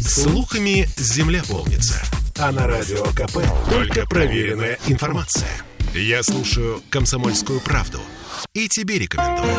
Слухами 0.00 0.88
земля 0.96 1.40
полнится. 1.48 2.02
А 2.36 2.50
на 2.50 2.66
радио 2.66 3.04
КП 3.14 3.46
только 3.70 4.06
проверенная 4.08 4.76
информация. 4.88 5.48
Я 5.94 6.24
слушаю 6.24 6.82
«Комсомольскую 6.90 7.60
правду» 7.60 8.00
и 8.54 8.68
тебе 8.68 8.98
рекомендую. 8.98 9.54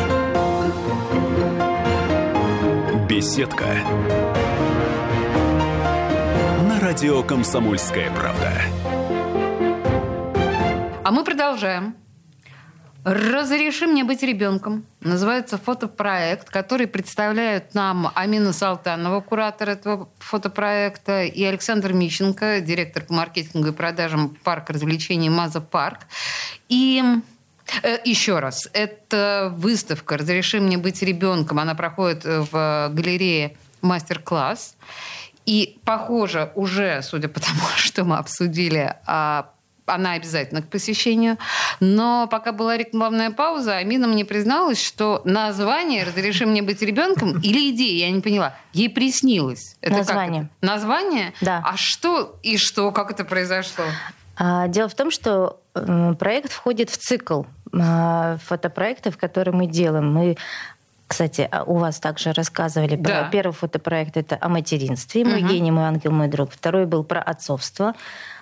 Беседка. 3.08 3.78
На 6.68 6.78
радио 6.80 7.22
«Комсомольская 7.22 8.10
правда». 8.10 8.60
А 11.02 11.10
мы 11.12 11.24
продолжаем. 11.24 11.96
«Разреши 13.04 13.86
мне 13.86 14.04
быть 14.04 14.22
ребенком». 14.22 14.84
Называется 15.00 15.56
фотопроект, 15.56 16.50
который 16.50 16.86
представляют 16.86 17.74
нам 17.74 18.12
Амина 18.14 18.52
Салтанова, 18.52 19.22
куратор 19.22 19.70
этого 19.70 20.08
фотопроекта, 20.18 21.24
и 21.24 21.42
Александр 21.44 21.94
Мищенко, 21.94 22.60
директор 22.60 23.04
по 23.04 23.14
маркетингу 23.14 23.68
и 23.68 23.72
продажам 23.72 24.36
парка 24.44 24.74
развлечений 24.74 25.30
«Маза 25.30 25.62
Парк». 25.62 26.00
И 26.68 27.02
э, 27.82 27.98
еще 28.04 28.38
раз, 28.38 28.68
это 28.74 29.50
выставка 29.56 30.18
«Разреши 30.18 30.60
мне 30.60 30.76
быть 30.76 31.02
ребенком». 31.02 31.58
Она 31.58 31.74
проходит 31.74 32.24
в 32.24 32.90
галерее 32.92 33.56
«Мастер-класс». 33.80 34.76
И, 35.46 35.78
похоже, 35.84 36.52
уже, 36.54 37.00
судя 37.02 37.28
по 37.28 37.40
тому, 37.40 37.62
что 37.76 38.04
мы 38.04 38.18
обсудили, 38.18 38.94
а 39.06 39.50
она 39.94 40.12
обязательно 40.12 40.62
к 40.62 40.68
посещению. 40.68 41.38
Но 41.80 42.28
пока 42.30 42.52
была 42.52 42.76
рекламная 42.76 43.30
пауза, 43.30 43.76
Амина 43.76 44.06
мне 44.06 44.24
призналась, 44.24 44.84
что 44.84 45.22
название 45.24 46.04
«Разреши 46.04 46.46
мне 46.46 46.62
быть 46.62 46.82
ребенком» 46.82 47.38
или 47.42 47.70
идея, 47.70 48.06
я 48.06 48.12
не 48.12 48.20
поняла, 48.20 48.54
ей 48.72 48.88
приснилось. 48.88 49.76
Это 49.80 49.98
название. 49.98 50.42
Как 50.42 50.50
это? 50.50 50.66
Название? 50.66 51.32
Да. 51.40 51.62
А 51.64 51.76
что 51.76 52.38
и 52.42 52.56
что, 52.56 52.92
как 52.92 53.10
это 53.10 53.24
произошло? 53.24 53.84
А, 54.36 54.68
дело 54.68 54.88
в 54.88 54.94
том, 54.94 55.10
что 55.10 55.60
проект 56.18 56.52
входит 56.52 56.90
в 56.90 56.96
цикл 56.96 57.42
а, 57.72 58.38
фотопроектов, 58.44 59.16
которые 59.16 59.54
мы 59.54 59.66
делаем. 59.66 60.12
Мы 60.12 60.36
кстати, 61.10 61.48
а 61.50 61.64
у 61.64 61.76
вас 61.78 61.98
также 61.98 62.32
рассказывали 62.32 62.94
да. 62.94 63.22
про 63.22 63.30
первый 63.30 63.52
фотопроект 63.52 64.16
это 64.16 64.38
о 64.40 64.48
материнстве. 64.48 65.24
Мой 65.24 65.42
угу. 65.42 65.48
гений, 65.48 65.72
мой 65.72 65.82
ангел, 65.82 66.12
мой 66.12 66.28
друг. 66.28 66.52
Второй 66.52 66.86
был 66.86 67.02
про 67.02 67.20
отцовство 67.20 67.94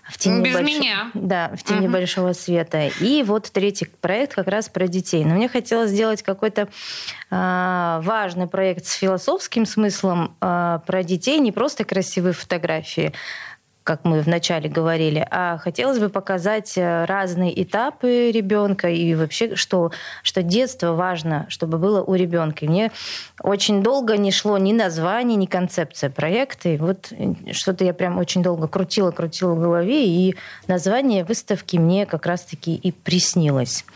в 0.09 0.17
тени 0.17 0.43
Без 0.43 0.53
больш... 0.55 0.67
меня. 0.67 1.11
Да, 1.15 1.53
в 1.55 1.63
тени 1.63 1.87
угу. 1.87 1.93
большого 1.93 2.33
света. 2.33 2.91
И 3.01 3.23
вот 3.23 3.51
третий 3.53 3.87
проект 4.01 4.35
как 4.35 4.49
раз 4.49 4.69
про 4.69 4.89
детей. 4.89 5.25
Но 5.25 5.35
мне 5.35 5.49
хотелось 5.49 5.91
сделать 5.91 6.23
какой-то 6.23 6.69
э, 7.31 8.01
важный 8.03 8.47
проект 8.47 8.87
с 8.87 8.93
философским 8.93 9.67
смыслом 9.67 10.37
э, 10.41 10.81
про 10.87 11.03
детей, 11.03 11.39
не 11.41 11.53
просто 11.53 11.85
красивые 11.85 12.33
фотографии, 12.33 13.13
как 13.89 14.05
мы 14.05 14.21
вначале 14.21 14.69
говорили, 14.69 15.27
а 15.31 15.57
хотелось 15.57 15.99
бы 15.99 16.11
показать 16.11 16.77
э, 16.77 17.07
разные 17.07 17.63
этапы 17.63 18.31
ребенка 18.31 18.91
и 18.91 19.15
вообще, 19.15 19.57
что, 19.57 19.93
что 20.23 20.43
детство 20.43 20.93
важно, 20.93 21.47
чтобы 21.49 21.79
было 21.79 22.03
у 22.03 22.15
ребенка. 22.15 22.67
Мне 22.67 22.93
очень 23.43 23.83
долго 23.83 24.19
не 24.19 24.31
шло 24.31 24.59
ни 24.59 24.75
название, 24.75 25.37
ни 25.37 25.47
концепция 25.47 26.11
проекта. 26.11 26.69
И 26.69 26.77
вот 26.77 27.13
э, 27.13 27.53
что-то 27.53 27.83
я 27.83 27.95
прям 27.95 28.19
очень 28.19 28.43
долго 28.43 28.69
крутила, 28.69 29.11
крутила 29.11 29.55
в 29.55 29.59
голове, 29.59 30.07
и 30.07 30.37
название 30.67 31.25
выставки 31.25 31.79
мне 31.79 32.05
как 32.05 32.27
раз-таки 32.27 32.75
и 32.75 32.93
приснилось. 32.93 33.87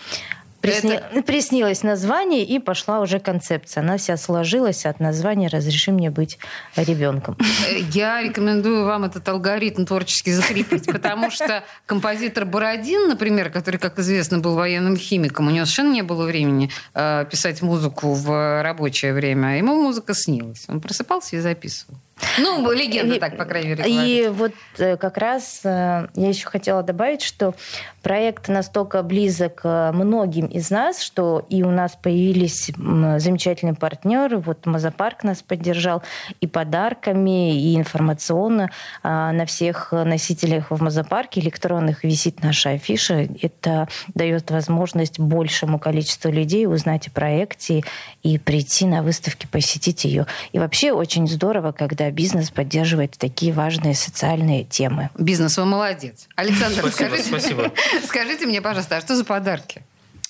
Присни... 0.62 0.92
Это... 0.92 1.22
Приснилось 1.22 1.82
название, 1.82 2.44
и 2.44 2.58
пошла 2.60 3.00
уже 3.00 3.18
концепция. 3.18 3.82
Она 3.82 3.96
вся 3.96 4.16
сложилась 4.16 4.86
от 4.86 5.00
названия 5.00 5.48
«Разреши 5.48 5.90
мне 5.90 6.10
быть 6.10 6.38
ребенком». 6.76 7.36
Э, 7.68 7.78
я 7.90 8.22
рекомендую 8.22 8.84
вам 8.84 9.04
этот 9.04 9.28
алгоритм 9.28 9.84
творчески 9.84 10.30
закрепить, 10.30 10.86
потому 10.86 11.30
что 11.30 11.64
композитор 11.84 12.44
Бородин, 12.44 13.08
например, 13.08 13.50
который, 13.50 13.78
как 13.78 13.98
известно, 13.98 14.38
был 14.38 14.54
военным 14.54 14.96
химиком, 14.96 15.48
у 15.48 15.50
него 15.50 15.66
совершенно 15.66 15.92
не 15.92 16.02
было 16.02 16.24
времени 16.24 16.70
э, 16.94 17.26
писать 17.28 17.60
музыку 17.60 18.14
в 18.14 18.62
рабочее 18.62 19.12
время. 19.12 19.58
Ему 19.58 19.74
музыка 19.82 20.14
снилась. 20.14 20.64
Он 20.68 20.80
просыпался 20.80 21.36
и 21.36 21.40
записывал. 21.40 21.98
Ну, 22.38 22.70
легенда 22.72 23.18
так, 23.18 23.36
по 23.36 23.44
крайней 23.44 23.70
мере. 23.70 23.84
И 23.86 24.28
вот 24.28 24.52
э, 24.78 24.96
как 24.96 25.16
раз 25.18 25.60
э, 25.64 26.08
я 26.14 26.28
еще 26.28 26.46
хотела 26.46 26.82
добавить, 26.82 27.22
что 27.22 27.54
проект 28.02 28.48
настолько 28.48 29.02
близок 29.02 29.60
многим 29.64 30.46
из 30.46 30.70
нас, 30.70 31.00
что 31.00 31.46
и 31.48 31.62
у 31.62 31.70
нас 31.70 31.96
появились 32.00 32.70
замечательные 32.76 33.74
партнеры. 33.74 34.38
Вот 34.38 34.66
Мазопарк 34.66 35.22
нас 35.24 35.42
поддержал 35.42 36.02
и 36.40 36.46
подарками, 36.46 37.56
и 37.56 37.76
информационно. 37.76 38.70
А, 39.02 39.32
на 39.32 39.46
всех 39.46 39.92
носителях 39.92 40.70
в 40.70 40.82
Мазопарке 40.82 41.40
электронных 41.40 42.04
висит 42.04 42.42
наша 42.42 42.70
афиша. 42.70 43.28
Это 43.40 43.88
дает 44.14 44.50
возможность 44.50 45.18
большему 45.18 45.78
количеству 45.78 46.30
людей 46.30 46.66
узнать 46.66 47.08
о 47.08 47.10
проекте 47.10 47.82
и 48.22 48.38
прийти 48.38 48.86
на 48.86 49.02
выставки, 49.02 49.46
посетить 49.46 50.04
ее. 50.04 50.26
И 50.52 50.58
вообще 50.58 50.92
очень 50.92 51.28
здорово, 51.28 51.72
когда 51.72 52.01
бизнес 52.10 52.50
поддерживает 52.50 53.12
такие 53.18 53.52
важные 53.52 53.94
социальные 53.94 54.64
темы. 54.64 55.10
Бизнес, 55.18 55.56
вы 55.56 55.64
молодец. 55.64 56.28
Александр, 56.36 56.80
спасибо, 56.80 57.08
скажите, 57.08 57.28
спасибо. 57.28 57.72
скажите 58.06 58.46
мне, 58.46 58.60
пожалуйста, 58.60 58.96
а 58.96 59.00
что 59.00 59.14
за 59.14 59.24
подарки? 59.24 59.82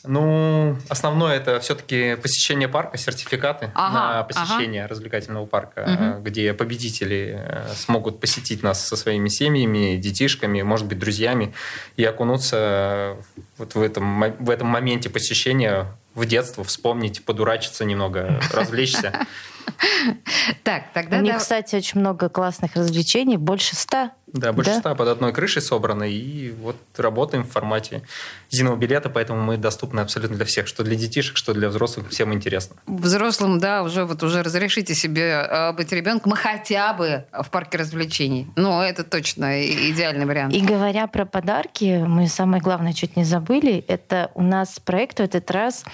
Ну, 0.05 0.77
основное 0.89 1.37
это 1.37 1.61
все-таки 1.61 2.17
посещение 2.17 2.67
парка, 2.67 2.99
сертификаты 2.99 3.71
ага, 3.75 4.17
на 4.17 4.23
посещение 4.25 4.83
ага. 4.83 4.91
развлекательного 4.91 5.47
парка, 5.47 6.15
угу. 6.17 6.23
где 6.25 6.53
победители 6.55 7.39
э, 7.39 7.69
смогут 7.77 8.19
посетить 8.19 8.65
нас 8.65 8.85
со 8.85 8.97
своими 8.97 9.29
семьями, 9.29 9.97
детишками, 9.97 10.63
может 10.63 10.89
быть, 10.89 10.99
друзьями, 10.99 11.55
и 11.97 12.05
окунуться 12.05 13.17
вот 13.59 13.77
в 13.77 13.81
этом, 13.81 14.35
в 14.41 14.51
этом 14.51 14.67
моменте 14.67 15.09
посещения 15.09 15.87
в 16.15 16.27
детство, 16.27 16.65
вспомнить, 16.65 17.25
подурачиться 17.25 17.85
немного, 17.85 18.41
развлечься. 18.53 19.27
Так, 20.63 20.93
тогда... 20.93 21.19
У 21.19 21.21
них, 21.21 21.39
кстати, 21.39 21.77
очень 21.77 22.01
много 22.01 22.29
классных 22.29 22.75
развлечений, 22.75 23.37
больше 23.37 23.77
ста. 23.77 24.13
Да, 24.33 24.53
больше 24.53 24.75
ста 24.75 24.95
под 24.95 25.09
одной 25.09 25.33
крышей 25.33 25.61
собраны, 25.61 26.11
и 26.11 26.51
вот 26.51 26.77
работаем 26.97 27.45
в 27.45 27.51
формате 27.51 28.03
единого 28.51 28.77
билета, 28.77 29.11
поэтому 29.11 29.43
мы 29.43 29.57
доступны 29.57 30.01
абсолютно 30.01 30.37
для 30.37 30.47
всех, 30.47 30.67
что 30.67 30.83
для 30.85 30.97
детишек, 30.97 31.37
что 31.37 31.53
для 31.53 31.69
взрослых, 31.69 32.09
всем 32.09 32.33
интересно. 32.33 32.77
Взрослым, 32.87 33.59
да, 33.59 33.83
уже 33.83 34.05
вот 34.05 34.23
уже 34.23 34.43
разрешите 34.43 34.95
себе 34.95 35.47
э, 35.49 35.73
быть 35.73 35.93
ребенком 35.93 36.33
хотя 36.33 36.93
бы 36.95 37.25
в 37.33 37.51
парке 37.51 37.79
развлечений. 37.79 38.47
Ну, 38.57 38.81
это 38.81 39.05
точно 39.05 39.61
и- 39.63 39.91
идеальный 39.93 40.25
вариант. 40.25 40.55
И 40.55 40.61
говоря 40.61 41.07
про 41.07 41.27
подарки, 41.27 42.03
мы 42.07 42.27
самое 42.29 42.63
главное 42.63 42.93
чуть 42.93 43.17
не 43.17 43.25
забыли, 43.25 43.85
это 43.89 44.31
у 44.35 44.43
нас 44.43 44.81
проект 44.81 45.19
в 45.19 45.23
этот 45.23 45.51
раз 45.51 45.85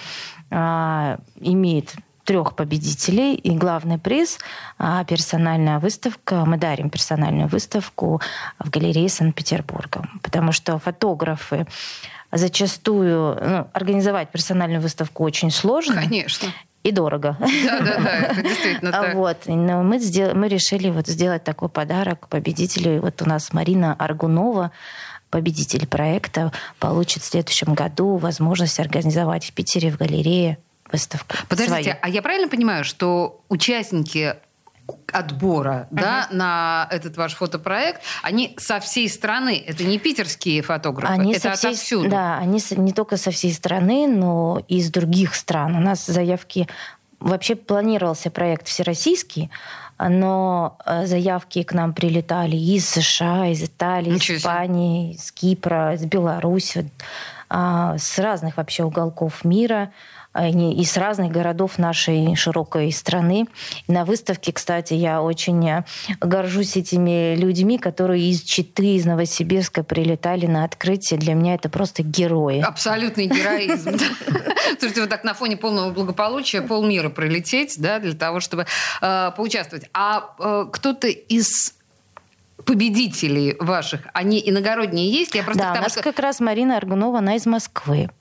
а, 0.49 1.19
имеет 1.39 1.93
трех 2.29 2.53
победителей, 2.53 3.33
и 3.33 3.49
главный 3.57 3.97
приз 3.97 4.37
а, 4.77 5.03
персональная 5.03 5.79
выставка. 5.79 6.45
Мы 6.45 6.57
дарим 6.57 6.91
персональную 6.91 7.47
выставку 7.47 8.21
в 8.59 8.69
галерее 8.69 9.09
Санкт-Петербурга, 9.09 10.07
потому 10.21 10.51
что 10.51 10.77
фотографы 10.77 11.65
зачастую 12.31 13.35
ну, 13.41 13.67
организовать 13.73 14.29
персональную 14.29 14.79
выставку 14.79 15.23
очень 15.23 15.49
сложно 15.49 16.03
Конечно. 16.03 16.49
и 16.83 16.91
дорого. 16.91 17.35
Да-да-да, 17.39 18.17
это 18.17 18.41
действительно 18.43 18.91
так. 18.91 19.15
Вот, 19.15 19.37
но 19.47 19.81
мы, 19.81 19.97
сдел- 19.97 20.35
мы 20.35 20.49
решили 20.49 20.91
вот 20.91 21.07
сделать 21.07 21.43
такой 21.43 21.69
подарок 21.69 22.27
победителю. 22.27 23.01
Вот 23.01 23.23
у 23.23 23.25
нас 23.25 23.53
Марина 23.53 23.95
Аргунова, 23.97 24.69
победитель 25.31 25.87
проекта, 25.87 26.51
получит 26.77 27.23
в 27.23 27.25
следующем 27.25 27.73
году 27.73 28.17
возможность 28.17 28.79
организовать 28.79 29.45
в 29.45 29.53
Питере 29.53 29.89
в 29.89 29.97
галерее 29.97 30.59
выставку. 30.91 31.35
Подождите, 31.47 31.83
свою. 31.83 31.97
а 32.01 32.09
я 32.09 32.21
правильно 32.21 32.47
понимаю, 32.47 32.83
что 32.83 33.41
участники 33.49 34.35
отбора 35.11 35.87
да, 35.91 36.27
на 36.31 36.87
этот 36.91 37.17
ваш 37.17 37.35
фотопроект, 37.35 38.01
они 38.23 38.55
со 38.57 38.79
всей 38.79 39.09
страны, 39.09 39.63
это 39.65 39.83
не 39.83 39.99
питерские 39.99 40.61
фотографы, 40.61 41.13
Они 41.13 41.33
это 41.33 41.51
со 41.51 41.53
всей, 41.53 41.67
отовсюду. 41.71 42.09
Да, 42.09 42.37
они 42.37 42.61
не 42.71 42.93
только 42.93 43.17
со 43.17 43.31
всей 43.31 43.53
страны, 43.53 44.07
но 44.07 44.63
и 44.67 44.77
из 44.77 44.89
других 44.89 45.35
стран. 45.35 45.75
У 45.75 45.79
нас 45.79 46.05
заявки... 46.05 46.67
Вообще 47.19 47.55
планировался 47.55 48.31
проект 48.31 48.69
всероссийский, 48.69 49.49
но 49.99 50.77
э, 50.85 51.05
заявки 51.05 51.63
к 51.63 51.73
нам 51.73 51.93
прилетали 51.93 52.55
из 52.55 52.87
США, 52.89 53.47
из 53.47 53.61
Италии, 53.61 54.11
Ничего 54.11 54.37
из. 54.37 54.39
Испании, 54.39 55.13
из 55.15 55.29
Кипра, 55.33 55.95
из 55.95 56.05
Беларуси, 56.05 56.89
а, 57.49 57.97
с 57.97 58.17
разных 58.19 58.55
вообще 58.55 58.83
уголков 58.83 59.43
мира 59.43 59.91
они 60.39 60.73
и 60.73 60.85
с 60.85 60.97
разных 60.97 61.31
городов 61.31 61.77
нашей 61.77 62.35
широкой 62.35 62.91
страны. 62.91 63.47
И 63.87 63.91
на 63.91 64.05
выставке, 64.05 64.53
кстати, 64.53 64.93
я 64.93 65.21
очень 65.21 65.67
э, 65.69 65.83
горжусь 66.21 66.77
этими 66.77 67.35
людьми, 67.35 67.77
которые 67.77 68.29
из 68.29 68.41
Читы, 68.41 68.95
из 68.95 69.05
Новосибирска 69.05 69.83
прилетали 69.83 70.45
на 70.45 70.63
открытие. 70.63 71.19
Для 71.19 71.33
меня 71.33 71.55
это 71.55 71.69
просто 71.69 72.03
герои. 72.03 72.61
Абсолютный 72.61 73.27
героизм. 73.27 73.97
Слушайте, 74.79 75.01
вот 75.01 75.09
так 75.09 75.23
на 75.23 75.33
фоне 75.33 75.57
полного 75.57 75.91
благополучия 75.91 76.61
полмира 76.61 77.09
пролететь, 77.09 77.75
да, 77.77 77.99
для 77.99 78.13
того, 78.13 78.39
чтобы 78.39 78.65
э, 79.01 79.31
поучаствовать. 79.35 79.89
А 79.93 80.35
э, 80.39 80.65
кто-то 80.71 81.07
из 81.07 81.73
победителей 82.69 83.55
ваших, 83.59 84.01
они 84.13 84.39
иногородние 84.45 85.11
есть? 85.11 85.33
Я 85.33 85.41
просто 85.41 85.63
Да, 85.63 85.73
к 85.73 85.79
у 85.79 85.81
нас 85.81 85.91
что 85.93 86.03
как 86.03 86.19
раз 86.19 86.39
Марина 86.39 86.77
Аргунова, 86.77 87.17
она 87.17 87.35
из 87.35 87.47
Москвы. 87.47 88.11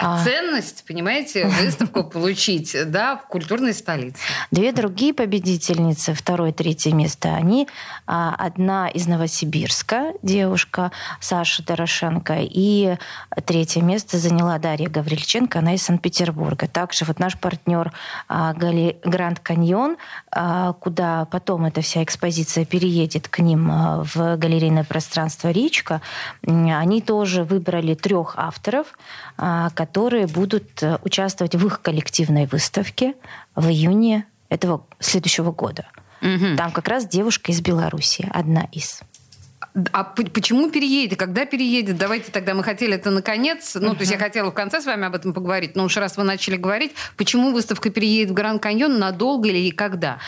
А. 0.00 0.24
ценность, 0.24 0.84
понимаете, 0.88 1.44
выставку 1.60 2.04
получить, 2.04 2.74
да, 2.86 3.16
в 3.16 3.26
культурной 3.26 3.74
столице. 3.74 4.18
Две 4.50 4.72
другие 4.72 5.12
победительницы, 5.12 6.14
второе, 6.14 6.50
третье 6.52 6.94
место, 6.94 7.34
они 7.34 7.68
а, 8.06 8.34
одна 8.38 8.88
из 8.88 9.06
Новосибирска, 9.06 10.14
девушка 10.22 10.92
Саша 11.20 11.62
Дорошенко, 11.62 12.38
и 12.40 12.96
третье 13.44 13.82
место 13.82 14.16
заняла 14.16 14.58
Дарья 14.58 14.88
Гаврильченко, 14.88 15.58
она 15.58 15.74
из 15.74 15.82
Санкт-Петербурга. 15.82 16.68
Также 16.68 17.04
вот 17.04 17.18
наш 17.18 17.38
партнер 17.38 17.92
а, 18.28 18.54
Гали- 18.54 18.96
Гранд 19.04 19.40
Каньон, 19.40 19.98
а, 20.32 20.72
куда 20.72 21.26
потом 21.26 21.66
эта 21.66 21.82
вся 21.82 22.02
экспозиция 22.02 22.64
переедет 22.64 23.28
к 23.28 23.40
ним 23.40 23.70
а, 23.70 23.89
в 23.98 24.36
галерейное 24.36 24.84
пространство 24.84 25.50
Речка, 25.50 26.00
они 26.42 27.00
тоже 27.02 27.44
выбрали 27.44 27.94
трех 27.94 28.34
авторов, 28.36 28.86
а, 29.36 29.70
которые 29.70 30.26
будут 30.26 30.82
э, 30.82 30.98
участвовать 31.02 31.54
в 31.54 31.66
их 31.66 31.80
коллективной 31.82 32.46
выставке 32.46 33.14
в 33.54 33.68
июне 33.68 34.26
этого 34.48 34.84
следующего 34.98 35.52
года. 35.52 35.86
Мгм. 36.20 36.56
Там 36.56 36.70
как 36.72 36.88
раз 36.88 37.06
девушка 37.06 37.52
из 37.52 37.60
Беларуси, 37.60 38.28
одна 38.32 38.66
из. 38.72 39.00
А 39.92 40.02
почему 40.04 40.70
переедет? 40.70 41.18
Когда 41.18 41.46
переедет? 41.46 41.96
Давайте 41.96 42.32
тогда 42.32 42.54
мы 42.54 42.64
хотели 42.64 42.94
это 42.94 43.10
наконец. 43.10 43.76
Ну, 43.76 43.94
то 43.94 44.00
есть 44.00 44.10
я 44.10 44.18
хотела 44.18 44.50
в 44.50 44.54
конце 44.54 44.80
с 44.80 44.86
вами 44.86 45.06
об 45.06 45.14
этом 45.14 45.32
поговорить. 45.32 45.76
Но 45.76 45.84
уж 45.84 45.96
раз 45.96 46.16
вы 46.16 46.24
начали 46.24 46.56
говорить, 46.56 46.92
почему 47.16 47.52
выставка 47.52 47.90
переедет 47.90 48.30
в 48.30 48.34
Гранд 48.34 48.60
Каньон, 48.60 48.98
надолго 48.98 49.48
или 49.48 49.58
и 49.58 49.70
когда? 49.70 50.18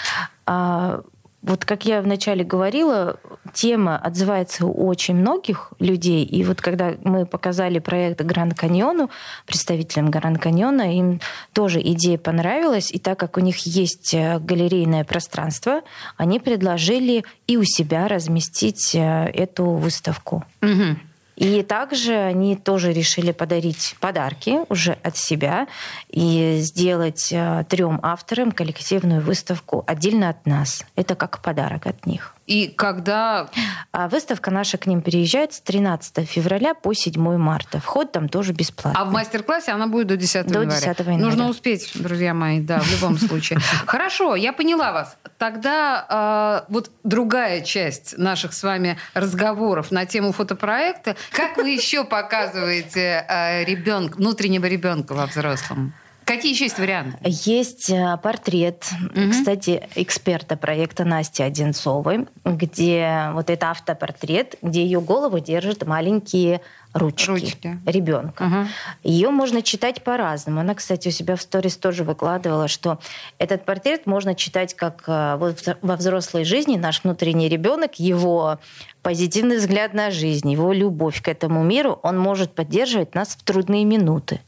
А, 0.46 1.03
вот 1.42 1.64
как 1.64 1.85
я 1.85 2.00
вначале 2.02 2.44
говорила, 2.44 3.18
тема 3.52 3.96
отзывается 3.98 4.64
у 4.64 4.87
очень 4.87 5.16
многих 5.16 5.72
людей. 5.81 6.24
И 6.24 6.44
вот 6.44 6.61
когда 6.61 6.94
мы 7.02 7.26
показали 7.26 7.81
проект 7.81 8.20
Гранд 8.20 8.55
Каньону, 8.55 9.11
представителям 9.46 10.11
Гранд 10.11 10.40
Каньона, 10.40 10.96
им 10.96 11.20
тоже 11.52 11.81
идея 11.81 12.16
понравилась. 12.16 12.92
И 12.92 12.98
так 13.00 13.18
как 13.18 13.37
у 13.37 13.40
них 13.40 13.59
есть 13.66 14.14
э, 14.14 14.38
галерейное 14.38 15.02
пространство, 15.05 15.83
они 16.16 16.38
предложили 16.38 17.24
и 17.48 17.57
у 17.57 17.64
себя 17.64 18.07
разместить 18.07 18.94
э, 18.94 19.24
эту 19.35 19.64
выставку. 19.66 20.44
Мгм. 20.61 21.00
И 21.42 21.64
также 21.64 22.14
они 22.14 22.55
тоже 22.55 22.92
решили 22.92 23.33
подарить 23.33 23.96
подарки 23.98 24.61
уже 24.68 24.96
от 25.02 25.16
себя 25.16 25.66
и 26.09 26.59
сделать 26.61 27.33
э, 27.33 27.64
трем 27.68 27.98
авторам 28.00 28.52
коллективную 28.52 29.20
выставку 29.20 29.83
отдельно 29.88 30.28
от 30.28 30.46
нас. 30.46 30.87
Это 30.94 31.16
как 31.16 31.42
подарок 31.42 31.88
от 31.88 32.07
них. 32.07 32.37
И 32.46 32.68
когда... 32.68 33.48
А 33.92 34.09
выставка 34.09 34.50
наша 34.50 34.78
к 34.78 34.87
ним 34.87 35.02
переезжает 35.02 35.52
с 35.52 35.61
13 35.61 36.28
февраля 36.28 36.74
по 36.74 36.92
7 36.92 37.37
марта. 37.37 37.81
Вход 37.81 38.12
там 38.12 38.28
тоже 38.28 38.52
бесплатный. 38.52 39.00
А 39.00 39.05
в 39.05 39.12
мастер-классе 39.12 39.72
она 39.72 39.87
будет 39.87 40.09
до 40.09 40.16
10 40.16 40.46
До 40.46 40.61
января. 40.61 40.81
10 40.81 40.98
января. 41.00 41.18
Нужно 41.18 41.48
успеть, 41.48 41.90
друзья 41.94 42.35
мои, 42.35 42.61
да, 42.61 42.81
в 42.81 42.90
любом 42.90 43.18
случае. 43.18 43.59
Хорошо, 43.87 44.35
я 44.35 44.52
поняла 44.52 44.92
вас. 44.92 45.16
Тогда 45.38 46.64
э, 46.68 46.72
вот 46.72 46.90
другая 47.05 47.61
часть 47.61 48.18
наших 48.18 48.55
с 48.55 48.62
вами 48.62 48.96
разговоров 49.14 49.90
на 49.90 50.07
тему 50.07 50.33
фотопроекта. 50.33 51.16
Как 51.31 51.57
вы 51.57 51.70
еще 51.70 52.05
показываете 52.05 53.24
э, 53.28 53.64
ребенка, 53.64 54.16
внутреннего 54.16 54.66
ребенка 54.66 55.12
во 55.12 55.26
взрослом? 55.26 55.94
Какие 56.24 56.52
еще 56.52 56.64
есть 56.64 56.78
варианты? 56.78 57.18
Есть 57.24 57.90
э, 57.90 58.16
портрет, 58.22 58.88
кстати, 59.30 59.88
эксперта 59.94 60.56
проекта 60.56 61.04
Насти 61.04 61.42
Одинцовой, 61.42 62.26
где 62.44 63.30
вот 63.32 63.50
это 63.50 63.70
автопортрет, 63.70 64.56
где 64.62 64.85
ее 64.85 65.00
голову 65.00 65.40
держат 65.40 65.87
маленькие 65.87 66.61
ручки, 66.94 67.31
Ручки. 67.31 67.78
ребенка. 67.87 68.44
Ага. 68.44 68.68
Ее 69.02 69.31
можно 69.31 69.62
читать 69.62 70.02
по-разному. 70.02 70.61
Она, 70.61 70.74
кстати, 70.74 71.09
у 71.09 71.11
себя 71.11 71.37
в 71.37 71.42
сторис 71.42 71.76
тоже 71.76 72.05
выкладывала, 72.05 72.68
что 72.68 72.98
этот 73.38 73.64
портрет 73.64 74.07
можно 74.07 74.35
читать 74.35 74.74
как 74.74 75.05
э, 75.07 75.37
вот 75.37 75.62
во 75.83 75.96
взрослой 75.96 76.44
жизни 76.44 76.76
наш 76.76 77.02
внутренний 77.05 77.48
ребенок, 77.48 77.98
его 77.98 78.59
позитивный 79.02 79.57
взгляд 79.57 79.94
на 79.94 80.11
жизнь, 80.11 80.50
его 80.50 80.72
любовь 80.72 81.22
к 81.22 81.28
этому 81.28 81.62
миру, 81.62 81.98
он 82.02 82.18
может 82.18 82.55
поддерживать 82.55 83.14
нас 83.14 83.31
в 83.31 83.42
трудные 83.42 83.85
минуты. 83.85 84.40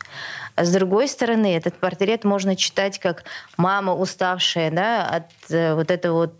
А 0.54 0.64
с 0.64 0.72
другой 0.72 1.08
стороны, 1.08 1.56
этот 1.56 1.74
портрет 1.74 2.24
можно 2.24 2.54
читать 2.54 2.98
как 2.98 3.24
мама, 3.56 3.94
уставшая 3.94 4.70
да, 4.70 5.06
от 5.06 5.30
э, 5.50 5.74
вот 5.74 5.90
этого 5.90 6.26
вот 6.26 6.34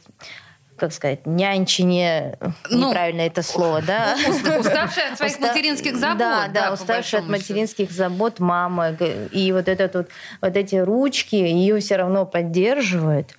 как 0.76 0.92
сказать, 0.92 1.24
нянчине, 1.24 2.36
Ну, 2.70 2.88
неправильно 2.88 3.22
это 3.22 3.42
слово, 3.42 3.80
да? 3.82 4.16
Уста- 4.28 4.58
Уставшая 4.58 5.12
от 5.12 5.18
своих 5.18 5.38
материнских 5.40 5.96
забот. 5.96 6.18
Да, 6.18 6.48
да, 6.48 6.72
уставшая 6.72 7.20
от 7.20 7.26
счету. 7.26 7.30
материнских 7.30 7.90
забот 7.92 8.40
мама. 8.40 8.90
И 9.30 9.52
вот, 9.52 9.68
этот 9.68 9.94
вот, 9.94 10.08
вот 10.40 10.56
эти 10.56 10.76
ручки 10.76 11.36
ее 11.36 11.78
все 11.80 11.96
равно 11.96 12.26
поддерживают. 12.26 13.34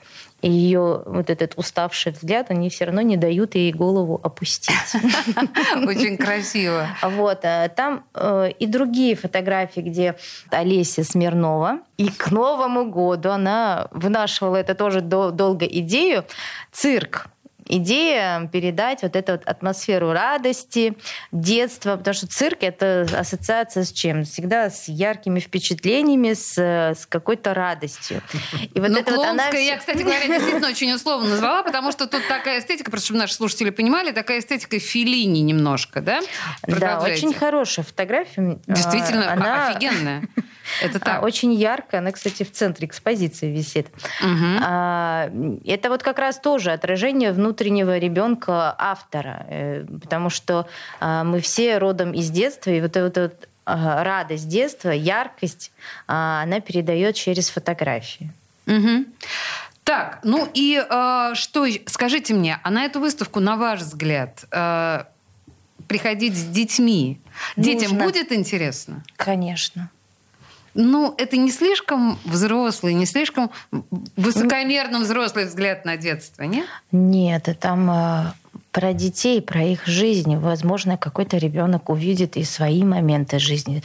И 0.46 0.50
ее 0.50 1.02
вот 1.08 1.32
этот 1.32 1.54
уставший 1.56 2.12
взгляд, 2.12 2.52
они 2.52 2.70
все 2.70 2.86
равно 2.86 3.02
не 3.02 3.18
дают 3.18 3.56
ей 3.56 3.74
голову 3.74 4.22
опустить. 4.22 4.94
Очень 5.88 6.18
красиво. 6.18 6.88
Вот, 7.02 7.40
а 7.42 7.68
там 7.70 8.06
э, 8.14 8.52
и 8.60 8.68
другие 8.68 9.16
фотографии, 9.16 9.82
где 9.82 10.16
Олеся 10.52 11.04
Смирнова. 11.04 11.80
И 11.98 12.10
к 12.10 12.30
Новому 12.30 12.92
году 12.92 13.32
она 13.32 13.88
вынашивала 13.90 14.58
это 14.58 14.76
тоже 14.76 15.02
дол- 15.02 15.32
долго 15.32 15.66
идею. 15.66 16.26
Цирк 16.72 17.26
Идея 17.68 18.48
передать 18.52 19.02
вот 19.02 19.16
эту 19.16 19.34
вот 19.34 19.44
атмосферу 19.46 20.12
радости, 20.12 20.96
детства, 21.32 21.96
потому 21.98 22.14
что 22.14 22.28
цирк— 22.28 22.60
это 22.62 23.08
ассоциация 23.18 23.84
с 23.84 23.92
чем? 23.92 24.24
Всегда 24.24 24.70
с 24.70 24.88
яркими 24.88 25.40
впечатлениями, 25.40 26.34
с, 26.34 26.58
с 26.58 27.06
какой-то 27.08 27.54
радостью. 27.54 28.22
И 28.74 28.80
вот 28.80 28.90
ну, 28.90 29.00
это 29.00 29.16
вот 29.16 29.26
она... 29.26 29.50
я, 29.50 29.78
кстати 29.78 30.04
говоря, 30.04 30.28
действительно 30.28 30.68
очень 30.68 30.92
условно 30.94 31.30
назвала, 31.30 31.64
потому 31.64 31.92
что 31.92 32.08
тут 32.08 32.28
такая 32.28 32.60
эстетика, 32.60 32.92
просто 32.92 33.08
чтобы 33.08 33.20
наши 33.20 33.34
слушатели 33.34 33.72
понимали, 33.72 34.12
такая 34.12 34.40
эстетика 34.40 34.80
Феллини 34.80 35.40
немножко, 35.40 36.02
да? 36.02 36.22
Да, 36.68 37.00
очень 37.00 37.34
хорошая 37.34 37.86
фотография. 37.86 38.60
Действительно, 38.68 39.32
она... 39.32 39.70
офигенная. 39.70 40.24
Это 40.82 41.00
так. 41.00 41.24
Очень 41.24 41.54
ярко. 41.54 42.00
Она, 42.00 42.12
кстати, 42.12 42.44
в 42.44 42.52
центре 42.52 42.88
экспозиции 42.88 43.52
висит. 43.52 43.88
Угу. 44.22 45.62
Это 45.66 45.90
вот 45.90 46.04
как 46.04 46.20
раз 46.20 46.40
тоже 46.40 46.72
отражение 46.72 47.32
внутреннего 47.32 47.98
ребенка 47.98 48.76
автора. 48.78 49.46
Э, 49.50 49.86
потому 50.02 50.30
что 50.30 50.68
а, 51.00 51.24
мы 51.24 51.40
все 51.40 51.78
родом 51.78 52.14
из 52.14 52.30
детства, 52.30 52.72
и 52.72 52.82
вот 52.82 52.96
эта 52.96 53.22
вот 53.24 53.48
радость 53.66 54.48
детства, 54.48 54.92
яркость, 54.92 55.72
а, 56.08 56.44
она 56.44 56.60
передает 56.60 57.16
через 57.16 57.50
фотографии. 57.50 58.32
Угу. 58.68 59.06
Так, 59.84 60.20
ну 60.24 60.50
и 60.52 60.84
э, 60.84 61.32
что, 61.36 61.68
скажите 61.86 62.34
мне, 62.34 62.60
а 62.64 62.72
на 62.72 62.86
эту 62.86 63.00
выставку, 63.00 63.40
на 63.40 63.56
ваш 63.56 63.82
взгляд, 63.82 64.44
э, 64.52 65.04
приходить 65.88 66.36
с 66.36 66.44
детьми, 66.44 67.22
Нужно. 67.56 67.72
детям 67.72 67.98
будет 68.00 68.32
интересно? 68.32 69.04
Конечно. 69.16 69.92
Ну, 70.76 71.16
это 71.18 71.38
не 71.38 71.52
слишком 71.52 72.20
взрослый, 72.26 72.94
не 72.94 73.06
слишком 73.06 73.50
высокомерно 74.18 75.00
взрослый 75.00 75.46
взгляд 75.46 75.86
на 75.86 75.96
детство, 75.96 76.44
нет? 76.44 76.66
Нет, 76.92 77.48
там 77.62 77.90
э, 77.90 78.24
про 78.72 78.92
детей, 78.92 79.42
про 79.42 79.64
их 79.64 79.88
жизнь. 79.88 80.36
Возможно, 80.36 80.98
какой-то 80.98 81.38
ребенок 81.38 81.90
увидит 81.90 82.36
и 82.36 82.44
свои 82.44 82.84
моменты 82.84 83.40
жизни. 83.40 83.84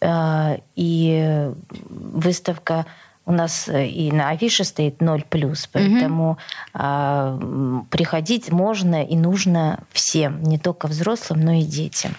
Э, 0.00 0.56
и 0.76 1.50
выставка 1.90 2.86
у 3.26 3.32
нас 3.32 3.68
э, 3.68 3.86
и 3.86 4.10
на 4.10 4.30
афише 4.30 4.64
стоит 4.64 5.02
0 5.02 5.24
плюс, 5.28 5.68
поэтому 5.70 6.38
угу. 6.72 7.86
приходить 7.90 8.50
можно 8.50 9.04
и 9.04 9.14
нужно 9.14 9.80
всем, 9.92 10.42
не 10.42 10.58
только 10.58 10.86
взрослым, 10.86 11.40
но 11.42 11.52
и 11.52 11.62
детям. 11.62 12.16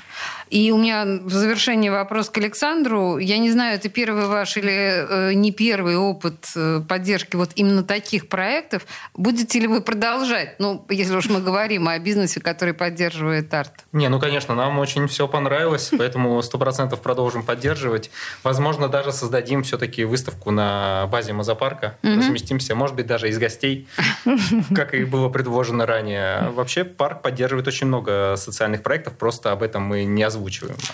И 0.52 0.70
у 0.72 0.78
меня 0.78 1.06
в 1.06 1.32
завершении 1.32 1.88
вопрос 1.88 2.30
к 2.30 2.38
Александру. 2.38 3.18
Я 3.18 3.38
не 3.38 3.50
знаю, 3.52 3.76
это 3.76 3.88
первый 3.88 4.28
ваш 4.28 4.58
или 4.58 4.70
э, 4.70 5.34
не 5.34 5.54
первый 5.54 5.96
опыт 5.96 6.46
э, 6.58 6.82
поддержки 6.88 7.38
вот 7.38 7.52
именно 7.56 7.84
таких 7.84 8.28
проектов. 8.28 8.86
Будете 9.14 9.62
ли 9.62 9.68
вы 9.68 9.80
продолжать? 9.80 10.56
Ну, 10.60 10.86
если 10.90 11.16
уж 11.16 11.30
мы 11.30 11.40
говорим 11.40 11.88
о 11.88 11.98
бизнесе, 12.00 12.42
который 12.42 12.74
поддерживает 12.74 13.54
арт. 13.54 13.72
Не, 13.94 14.10
ну, 14.10 14.20
конечно, 14.20 14.54
нам 14.54 14.78
очень 14.80 15.08
все 15.08 15.26
понравилось, 15.26 15.90
поэтому 15.98 16.42
сто 16.42 16.58
процентов 16.58 17.02
продолжим 17.02 17.44
поддерживать. 17.44 18.12
Возможно, 18.44 18.90
даже 18.90 19.14
создадим 19.14 19.64
все-таки 19.64 20.04
выставку 20.04 20.52
на 20.52 21.08
базе 21.10 21.32
Мазопарка. 21.32 21.98
Разместимся, 22.04 22.76
может 22.76 22.98
быть, 22.98 23.08
даже 23.08 23.30
из 23.30 23.40
гостей, 23.40 23.88
как 24.76 24.96
и 24.96 25.06
было 25.06 25.30
предложено 25.30 25.86
ранее. 25.86 26.50
Вообще, 26.50 26.84
парк 26.84 27.22
поддерживает 27.22 27.70
очень 27.70 27.88
много 27.88 28.36
социальных 28.36 28.84
проектов, 28.84 29.14
просто 29.14 29.54
об 29.54 29.64
этом 29.64 29.84
мы 29.84 30.04
не 30.04 30.24
озвучиваем. 30.24 30.41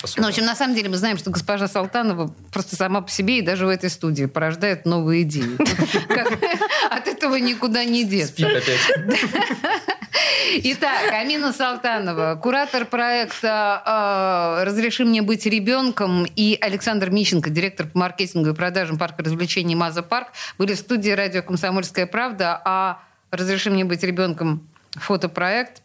Особо. 0.01 0.21
Ну, 0.21 0.27
в 0.27 0.29
общем, 0.29 0.45
на 0.45 0.55
самом 0.55 0.75
деле 0.75 0.89
мы 0.89 0.97
знаем, 0.97 1.17
что 1.17 1.29
госпожа 1.29 1.67
Салтанова 1.67 2.33
просто 2.51 2.75
сама 2.75 3.01
по 3.01 3.09
себе 3.09 3.39
и 3.39 3.41
даже 3.41 3.65
в 3.65 3.69
этой 3.69 3.89
студии 3.89 4.25
порождает 4.25 4.85
новые 4.85 5.23
идеи. 5.23 5.57
От 6.89 7.07
этого 7.07 7.35
никуда 7.35 7.83
не 7.83 8.03
деться. 8.03 8.47
Итак, 10.63 11.11
Амина 11.11 11.53
Салтанова, 11.53 12.39
куратор 12.41 12.85
проекта 12.85 13.81
а, 13.85 14.63
«Разреши 14.65 15.05
мне 15.05 15.21
быть 15.21 15.45
ребенком» 15.45 16.25
и 16.35 16.57
Александр 16.59 17.09
Мищенко, 17.09 17.49
директор 17.49 17.87
по 17.87 17.99
маркетингу 17.99 18.49
и 18.49 18.53
продажам 18.53 18.97
парка 18.97 19.23
развлечений 19.23 19.75
«Маза 19.75 20.03
Парк» 20.03 20.29
были 20.57 20.73
в 20.73 20.79
студии 20.79 21.09
радио 21.11 21.43
«Комсомольская 21.43 22.07
правда», 22.07 22.61
а 22.63 22.99
«Разреши 23.29 23.69
мне 23.69 23.85
быть 23.85 24.03
ребенком» 24.03 24.67
фотопроект. 24.91 25.81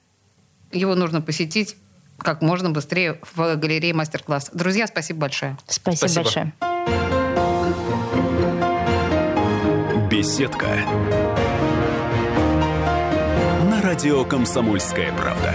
Его 0.71 0.95
нужно 0.95 1.21
посетить 1.21 1.77
как 2.23 2.43
можно 2.43 2.71
быстрее 2.71 3.19
в 3.35 3.57
галерее 3.57 3.95
мастер-класс. 3.95 4.51
Друзья, 4.53 4.87
спасибо 4.87 5.21
большое. 5.21 5.57
Спасибо, 5.67 5.97
спасибо. 5.97 6.23
большое. 6.25 6.53
Беседка. 10.11 10.69
На 13.71 13.81
радио 13.83 14.25
«Комсомольская 14.25 15.13
правда». 15.13 15.55